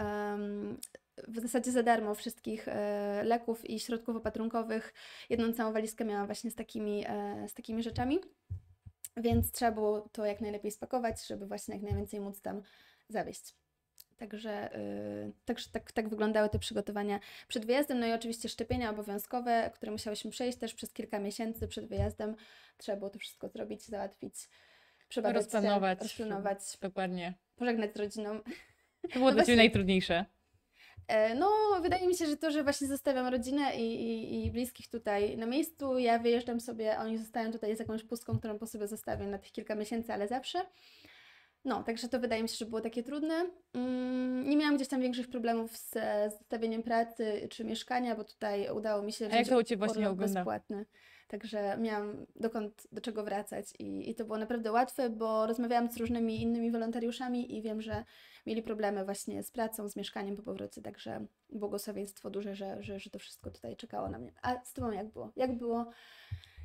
w 1.27 1.39
zasadzie 1.39 1.71
za 1.71 1.83
darmo 1.83 2.15
wszystkich 2.15 2.67
e, 2.67 3.21
leków 3.23 3.69
i 3.69 3.79
środków 3.79 4.15
opatrunkowych. 4.15 4.93
Jedną 5.29 5.53
całą 5.53 5.73
walizkę 5.73 6.05
miałam 6.05 6.25
właśnie 6.25 6.51
z 6.51 6.55
takimi, 6.55 7.05
z 7.47 7.53
takimi 7.53 7.83
rzeczami, 7.83 8.19
więc 9.17 9.51
trzeba 9.51 9.71
było 9.71 10.09
to 10.11 10.25
jak 10.25 10.41
najlepiej 10.41 10.71
spakować, 10.71 11.27
żeby 11.27 11.47
właśnie 11.47 11.73
jak 11.75 11.83
najwięcej 11.83 12.19
móc 12.19 12.41
tam 12.41 12.61
zawieźć. 13.09 13.66
Także, 14.17 14.75
y, 14.77 15.31
także 15.45 15.69
tak, 15.71 15.91
tak 15.91 16.09
wyglądały 16.09 16.49
te 16.49 16.59
przygotowania 16.59 17.19
przed 17.47 17.65
wyjazdem. 17.65 17.99
No 17.99 18.07
i 18.07 18.13
oczywiście 18.13 18.49
szczepienia 18.49 18.89
obowiązkowe, 18.89 19.71
które 19.75 19.91
musiałyśmy 19.91 20.31
przejść 20.31 20.57
też 20.57 20.73
przez 20.73 20.93
kilka 20.93 21.19
miesięcy 21.19 21.67
przed 21.67 21.87
wyjazdem. 21.87 22.35
Trzeba 22.77 22.97
było 22.97 23.09
to 23.09 23.19
wszystko 23.19 23.49
zrobić, 23.49 23.83
załatwić, 23.85 24.33
przebadać 25.09 25.35
Rozplanować. 25.43 25.99
się, 25.99 26.03
rozplanować, 26.03 26.59
Dokładnie. 26.81 27.33
pożegnać 27.55 27.93
z 27.93 27.97
rodziną. 27.97 28.39
To 29.01 29.19
było 29.19 29.31
dla 29.31 29.31
właśnie- 29.31 29.45
Ciebie 29.45 29.57
najtrudniejsze. 29.57 30.25
E, 31.07 31.35
No, 31.35 31.49
wydaje 31.81 32.07
mi 32.07 32.15
się, 32.15 32.25
że 32.25 32.37
to, 32.37 32.51
że 32.51 32.63
właśnie 32.63 32.87
zostawiam 32.87 33.27
rodzinę 33.27 33.75
i, 33.75 33.81
i, 34.01 34.45
i 34.45 34.51
bliskich 34.51 34.87
tutaj 34.89 35.37
na 35.37 35.45
miejscu, 35.45 35.97
ja 35.99 36.19
wyjeżdżam 36.19 36.59
sobie, 36.59 36.97
oni 36.97 37.17
zostają 37.17 37.51
tutaj 37.51 37.75
z 37.75 37.79
jakąś 37.79 38.03
pustką, 38.03 38.39
którą 38.39 38.59
po 38.59 38.67
sobie 38.67 38.87
zostawię 38.87 39.27
na 39.27 39.37
tych 39.37 39.51
kilka 39.51 39.75
miesięcy, 39.75 40.13
ale 40.13 40.27
zawsze. 40.27 40.65
No, 41.67 41.83
także 41.83 42.09
to 42.09 42.19
wydaje 42.19 42.43
mi 42.43 42.49
się, 42.49 42.55
że 42.55 42.65
było 42.65 42.81
takie 42.81 43.03
trudne. 43.03 43.45
Mm, 43.73 44.49
Nie 44.49 44.57
miałam 44.57 44.75
gdzieś 44.75 44.87
tam 44.87 45.01
większych 45.01 45.27
problemów 45.27 45.77
z 45.77 45.91
z 45.93 46.33
zostawieniem 46.33 46.83
pracy 46.83 47.47
czy 47.49 47.63
mieszkania, 47.63 48.15
bo 48.15 48.23
tutaj 48.23 48.69
udało 48.71 49.03
mi 49.03 49.13
się 49.13 49.29
A 49.31 49.35
jak 49.35 49.47
to 49.47 49.57
u 49.57 49.63
Ciebie 49.63 49.85
właśnie 49.85 50.09
bezpłatny. 50.09 50.85
Także 51.27 51.77
miałam 51.77 52.25
dokąd, 52.35 52.87
do 52.91 53.01
czego 53.01 53.23
wracać 53.23 53.65
i, 53.79 54.09
i 54.09 54.15
to 54.15 54.25
było 54.25 54.37
naprawdę 54.37 54.71
łatwe, 54.71 55.09
bo 55.09 55.47
rozmawiałam 55.47 55.91
z 55.91 55.97
różnymi 55.97 56.41
innymi 56.41 56.71
wolontariuszami 56.71 57.57
i 57.57 57.61
wiem, 57.61 57.81
że 57.81 58.03
mieli 58.45 58.63
problemy 58.63 59.05
właśnie 59.05 59.43
z 59.43 59.51
pracą, 59.51 59.89
z 59.89 59.95
mieszkaniem 59.95 60.35
po 60.35 60.43
powrocie, 60.43 60.81
także 60.81 61.25
błogosławieństwo 61.49 62.29
duże, 62.29 62.55
że, 62.55 62.83
że, 62.83 62.99
że 62.99 63.09
to 63.09 63.19
wszystko 63.19 63.51
tutaj 63.51 63.75
czekało 63.75 64.09
na 64.09 64.19
mnie. 64.19 64.31
A 64.41 64.63
z 64.63 64.73
Tobą 64.73 64.91
jak 64.91 65.07
było? 65.07 65.31
Jak 65.35 65.57
było, 65.57 65.85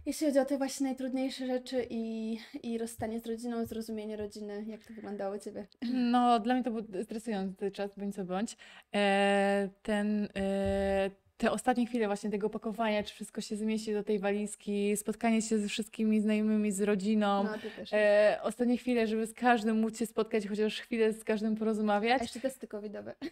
jeśli 0.07 0.27
chodzi 0.27 0.39
o 0.39 0.45
te 0.45 0.59
właśnie 0.59 0.87
najtrudniejsze 0.87 1.47
rzeczy 1.47 1.87
i, 1.91 2.39
i 2.63 2.79
rozstanie 2.79 3.21
z 3.21 3.27
rodziną, 3.27 3.65
zrozumienie 3.65 4.17
rodziny, 4.17 4.65
jak 4.69 4.85
to 4.85 4.95
wyglądało 4.95 5.37
u 5.37 5.39
Ciebie? 5.39 5.67
No, 5.93 6.41
dla 6.41 6.55
mnie 6.55 6.65
to 6.65 6.71
był 6.71 7.05
stresujący 7.05 7.71
czas, 7.71 7.95
bądź 7.97 8.15
co 8.15 8.25
bądź. 8.25 8.57
E, 8.95 9.69
ten, 9.83 10.29
e, 10.37 11.11
te 11.43 11.51
ostatnie 11.51 11.87
chwile 11.87 12.07
właśnie 12.07 12.31
tego 12.31 12.51
pakowania, 12.51 13.03
czy 13.03 13.15
wszystko 13.15 13.41
się 13.41 13.57
zmieści 13.57 13.93
do 13.93 14.05
tej 14.05 14.19
walizki, 14.19 14.97
spotkanie 14.97 15.43
się 15.43 15.59
ze 15.59 15.69
wszystkimi 15.69 16.21
znajomymi, 16.21 16.73
z 16.73 16.81
rodziną. 16.83 17.45
No. 17.45 17.55
E, 17.99 18.39
ostatnie 18.43 18.77
chwile, 18.77 19.07
żeby 19.07 19.27
z 19.27 19.35
każdym 19.35 19.81
móc 19.81 19.99
się 19.99 20.07
spotkać, 20.07 20.49
chociaż 20.49 20.81
chwilę 20.81 21.13
z 21.13 21.25
każdym 21.25 21.53
A 21.53 21.57
porozmawiać. 21.57 22.23
jeszcze 22.23 22.41
testy 22.41 22.67
covidowe. 22.67 23.15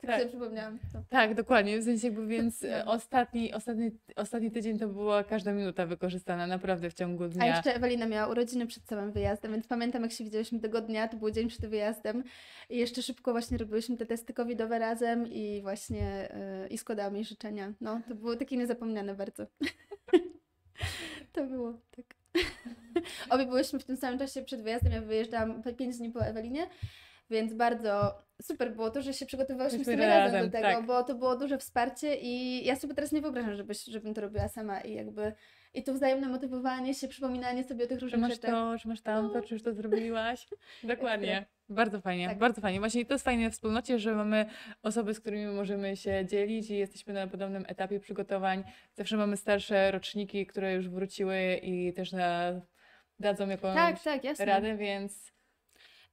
Tak. 0.00 0.10
Tak 0.10 0.20
sobie 0.20 0.28
przypomniałam. 0.30 0.78
To. 0.92 0.98
Tak, 1.10 1.34
dokładnie. 1.34 1.78
W 1.78 1.84
sensie 1.84 2.06
jakby 2.06 2.26
więc 2.26 2.62
No. 2.84 2.92
ostatni, 2.92 3.52
ostatni, 3.54 3.90
ostatni 4.16 4.50
tydzień 4.50 4.78
to 4.78 4.88
była 4.88 5.24
każda 5.24 5.52
minuta 5.52 5.86
wykorzystana 5.86 6.46
naprawdę 6.46 6.90
w 6.90 6.94
ciągu 6.94 7.24
A 7.24 7.28
dnia. 7.28 7.46
jeszcze 7.46 7.74
Ewelina 7.74 8.06
miała 8.06 8.32
urodziny 8.32 8.66
przed 8.66 8.84
samym 8.88 9.12
wyjazdem, 9.12 9.52
więc 9.52 9.66
pamiętam, 9.66 10.02
jak 10.02 10.12
się 10.12 10.24
widziałyśmy 10.24 10.60
tego 10.60 10.80
dnia, 10.80 11.08
to 11.08 11.16
był 11.16 11.30
dzień 11.30 11.48
przed 11.48 11.66
wyjazdem 11.66 12.24
i 12.70 12.78
jeszcze 12.78 13.02
szybko 13.02 13.32
właśnie 13.32 13.58
robiłyśmy 13.58 13.96
te 13.96 14.06
testy 14.06 14.34
covidowe 14.34 14.78
razem 14.78 15.26
i 15.26 15.60
właśnie 15.62 16.28
yy, 16.62 16.68
i 16.68 16.78
składałam 16.90 17.14
jej 17.14 17.24
życzenia. 17.24 17.72
No, 17.80 18.00
to 18.08 18.14
było 18.14 18.36
takie 18.36 18.56
niezapomniane 18.56 19.14
bardzo. 19.14 19.46
to 21.32 21.46
było, 21.46 21.80
tak. 21.90 22.06
Obie 23.30 23.46
byłyśmy 23.46 23.78
w 23.78 23.84
tym 23.84 23.96
samym 23.96 24.18
czasie 24.18 24.42
przed 24.42 24.62
wyjazdem, 24.62 24.92
ja 24.92 25.00
wyjeżdżałam 25.00 25.62
pe- 25.62 25.76
pięć 25.76 25.98
dni 25.98 26.10
po 26.10 26.20
Ewelinie, 26.20 26.66
więc 27.30 27.54
bardzo 27.54 28.18
super 28.42 28.74
było 28.74 28.90
to, 28.90 29.02
że 29.02 29.14
się 29.14 29.26
przygotowywałyśmy 29.26 29.84
tym 29.84 30.00
razem, 30.00 30.24
razem, 30.24 30.46
do 30.46 30.52
tego, 30.52 30.68
tak. 30.68 30.86
bo 30.86 31.04
to 31.04 31.14
było 31.14 31.36
duże 31.36 31.58
wsparcie 31.58 32.16
i 32.16 32.64
ja 32.64 32.76
sobie 32.76 32.94
teraz 32.94 33.12
nie 33.12 33.20
wyobrażam, 33.20 33.54
żebyś, 33.54 33.84
żebym 33.84 34.14
to 34.14 34.20
robiła 34.20 34.48
sama 34.48 34.80
i 34.80 34.94
jakby 34.94 35.32
i 35.74 35.82
to 35.82 35.94
wzajemne 35.94 36.28
motywowanie 36.28 36.94
się, 36.94 37.08
przypominanie 37.08 37.64
sobie 37.64 37.84
o 37.84 37.88
tych 37.88 38.00
różnych 38.00 38.20
masz 38.20 38.32
rzeczach. 38.32 38.50
to, 38.50 38.78
czy 38.78 38.88
masz 38.88 39.00
tamto, 39.00 39.42
czy 39.42 39.54
już 39.54 39.62
to 39.62 39.72
zrobiłaś? 39.72 40.48
Dokładnie. 40.82 41.46
Bardzo 41.70 42.00
fajnie, 42.00 42.28
Tak. 42.28 42.38
bardzo 42.38 42.60
fajnie. 42.60 42.78
Właśnie 42.78 43.06
to 43.06 43.14
jest 43.14 43.24
fajne 43.24 43.50
w 43.50 43.52
wspólnocie, 43.52 43.98
że 43.98 44.14
mamy 44.14 44.46
osoby, 44.82 45.14
z 45.14 45.20
którymi 45.20 45.46
możemy 45.46 45.96
się 45.96 46.26
dzielić 46.26 46.70
i 46.70 46.76
jesteśmy 46.76 47.14
na 47.14 47.26
podobnym 47.26 47.64
etapie 47.68 48.00
przygotowań. 48.00 48.64
Zawsze 48.94 49.16
mamy 49.16 49.36
starsze 49.36 49.90
roczniki, 49.90 50.46
które 50.46 50.74
już 50.74 50.88
wróciły 50.88 51.60
i 51.62 51.92
też 51.92 52.12
na, 52.12 52.52
dadzą 53.18 53.48
jakąś 53.48 53.74
Tak, 53.74 54.02
tak, 54.02 54.24
jasne. 54.24 54.44
radę, 54.44 54.76
więc 54.76 55.32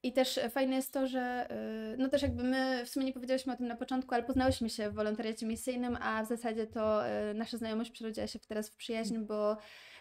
I 0.04 0.13
też 0.13 0.39
fajne 0.50 0.76
jest 0.76 0.93
to, 0.93 1.08
że 1.08 1.48
y, 1.93 1.98
no 1.98 2.10
też 2.10 2.22
jakby 2.22 2.43
my 2.43 2.86
w 2.86 2.89
sumie 2.89 3.06
nie 3.06 3.13
powiedziałyśmy 3.13 3.54
o 3.54 3.56
tym 3.56 3.67
na 3.67 3.76
początku, 3.76 4.13
ale 4.15 4.24
poznałyśmy 4.24 4.70
się 4.70 4.89
w 4.89 4.93
wolontariacie 4.93 5.46
misyjnym, 5.46 5.98
a 6.02 6.24
w 6.24 6.28
zasadzie 6.28 6.67
to 6.67 7.08
y, 7.08 7.34
nasza 7.34 7.58
znajomość 7.58 7.91
przerodziła 7.91 8.28
się 8.28 8.39
teraz 8.39 8.70
w 8.70 8.76
przyjaźń, 8.76 9.17
bo 9.17 9.58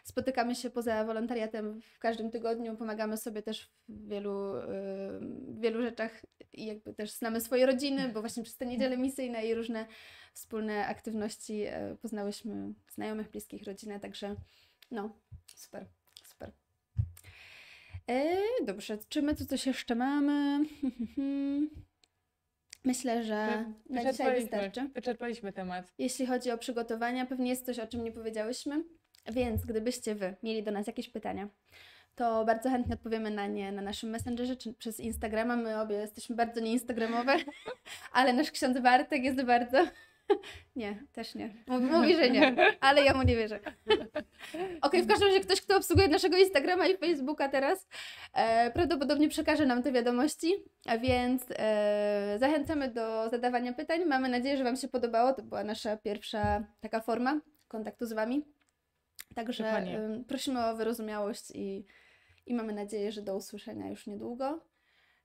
spotykamy 0.06 0.54
się 0.54 0.70
poza 0.70 1.04
wolontariatem 1.04 1.80
w 1.80 1.98
każdym 1.98 2.30
tygodniu, 2.30 2.76
pomagamy 2.76 3.16
sobie 3.16 3.42
też 3.42 3.70
w 3.88 4.08
wielu, 4.08 4.56
y, 4.56 4.62
w 5.20 5.60
wielu 5.60 5.82
rzeczach 5.82 6.26
i 6.52 6.66
jakby 6.66 6.94
też 6.94 7.10
znamy 7.10 7.40
swoje 7.40 7.66
rodziny, 7.66 8.08
bo 8.08 8.20
właśnie 8.20 8.42
przez 8.42 8.56
te 8.56 8.66
niedziele 8.66 8.96
misyjne 8.96 9.46
i 9.46 9.54
różne 9.54 9.86
wspólne 10.34 10.86
aktywności 10.86 11.66
y, 11.66 11.96
poznałyśmy 12.02 12.72
znajomych, 12.88 13.30
bliskich, 13.30 13.64
rodzinę, 13.64 14.00
także 14.00 14.36
no, 14.90 15.18
super, 15.54 15.86
super. 16.24 16.52
E, 18.10 18.36
dobrze, 18.64 18.98
czy 19.08 19.22
my 19.22 19.34
tu 19.34 19.46
coś 19.46 19.66
jeszcze 19.66 19.94
mamy? 19.94 20.64
Myślę, 22.84 23.24
że 23.24 23.46
na 23.90 24.00
dzisiaj 24.00 24.12
wyczerpaliśmy, 24.12 24.40
wystarczy. 24.40 24.90
wyczerpaliśmy 24.94 25.52
temat. 25.52 25.92
Jeśli 25.98 26.26
chodzi 26.26 26.50
o 26.50 26.58
przygotowania, 26.58 27.26
pewnie 27.26 27.50
jest 27.50 27.66
coś, 27.66 27.78
o 27.78 27.86
czym 27.86 28.04
nie 28.04 28.12
powiedziałyśmy, 28.12 28.84
więc 29.32 29.64
gdybyście 29.64 30.14
Wy 30.14 30.36
mieli 30.42 30.62
do 30.62 30.70
nas 30.70 30.86
jakieś 30.86 31.08
pytania, 31.08 31.48
to 32.14 32.44
bardzo 32.44 32.70
chętnie 32.70 32.94
odpowiemy 32.94 33.30
na 33.30 33.46
nie 33.46 33.72
na 33.72 33.82
naszym 33.82 34.10
Messengerze 34.10 34.56
czy 34.56 34.74
przez 34.74 35.00
Instagrama. 35.00 35.56
My 35.56 35.80
obie 35.80 35.96
jesteśmy 35.96 36.36
bardzo 36.36 36.60
nieinstagramowe, 36.60 37.36
ale 38.12 38.32
nasz 38.32 38.50
ksiądz 38.50 38.80
Bartek 38.80 39.24
jest 39.24 39.42
bardzo 39.42 39.86
Nie, 40.76 41.02
też 41.12 41.34
nie. 41.34 41.54
Mówi, 41.66 42.16
że 42.16 42.30
nie, 42.30 42.56
ale 42.80 43.04
ja 43.04 43.14
mu 43.14 43.22
nie 43.22 43.36
wierzę. 43.36 43.60
Okej, 44.82 45.02
w 45.02 45.06
każdym 45.06 45.28
razie 45.28 45.40
ktoś, 45.40 45.60
kto 45.60 45.76
obsługuje 45.76 46.08
naszego 46.08 46.36
Instagrama 46.36 46.86
i 46.86 46.96
Facebooka 46.96 47.48
teraz, 47.48 47.88
e, 48.32 48.70
prawdopodobnie 48.70 49.28
przekaże 49.28 49.66
nam 49.66 49.82
te 49.82 49.92
wiadomości, 49.92 50.54
a 50.86 50.98
więc 50.98 51.44
e, 51.50 52.36
zachęcamy 52.40 52.90
do 52.90 53.28
zadawania 53.28 53.72
pytań. 53.72 54.04
Mamy 54.04 54.28
nadzieję, 54.28 54.56
że 54.56 54.64
Wam 54.64 54.76
się 54.76 54.88
podobało. 54.88 55.32
To 55.32 55.42
była 55.42 55.64
nasza 55.64 55.96
pierwsza 55.96 56.64
taka 56.80 57.00
forma 57.00 57.40
kontaktu 57.68 58.06
z 58.06 58.12
Wami. 58.12 58.55
Także 59.36 59.66
em, 59.68 60.24
prosimy 60.24 60.66
o 60.66 60.76
wyrozumiałość 60.76 61.50
i, 61.54 61.86
i 62.46 62.54
mamy 62.54 62.72
nadzieję, 62.72 63.12
że 63.12 63.22
do 63.22 63.36
usłyszenia 63.36 63.88
już 63.88 64.06
niedługo. 64.06 64.60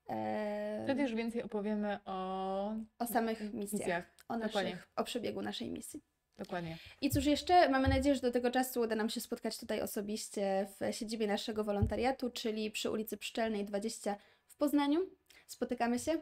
E, 0.09 0.81
Wtedy 0.83 1.01
już 1.01 1.13
więcej 1.15 1.43
opowiemy 1.43 1.99
o 2.05 2.75
o 2.99 3.07
samych 3.07 3.53
misjach, 3.53 3.79
misjach. 3.81 4.05
o, 4.27 4.37
dokładnie. 4.37 4.71
naszych, 4.71 4.87
o 4.95 5.03
przebiegu 5.03 5.41
naszej 5.41 5.71
misji. 5.71 6.01
Dokładnie. 6.37 6.77
I 7.01 7.09
cóż 7.09 7.25
jeszcze, 7.25 7.69
mamy 7.69 7.87
nadzieję, 7.87 8.15
że 8.15 8.21
do 8.21 8.31
tego 8.31 8.51
czasu 8.51 8.81
uda 8.81 8.95
nam 8.95 9.09
się 9.09 9.21
spotkać 9.21 9.57
tutaj 9.59 9.81
osobiście 9.81 10.67
w 10.79 10.95
siedzibie 10.95 11.27
naszego 11.27 11.63
wolontariatu, 11.63 12.29
czyli 12.29 12.71
przy 12.71 12.91
ulicy 12.91 13.17
Pszczelnej 13.17 13.65
20 13.65 14.15
w 14.47 14.55
Poznaniu. 14.55 14.99
Spotykamy 15.47 15.99
się 15.99 16.21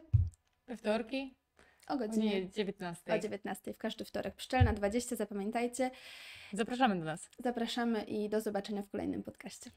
We 0.66 0.76
wtorki 0.76 1.34
o 1.90 1.94
o 1.94 1.98
godzinie 1.98 2.30
godzinie 2.30 2.50
19. 2.50 3.14
o 3.14 3.18
19 3.18 3.74
w 3.74 3.78
każdy 3.78 4.04
wtorek. 4.04 4.34
Pszczelna 4.34 4.72
20, 4.72 5.16
zapamiętajcie. 5.16 5.90
Zapraszamy 6.52 6.98
do 6.98 7.04
nas. 7.04 7.30
Zapraszamy 7.38 8.04
i 8.04 8.28
do 8.28 8.40
zobaczenia 8.40 8.82
w 8.82 8.90
kolejnym 8.90 9.22
podcaście. 9.22 9.70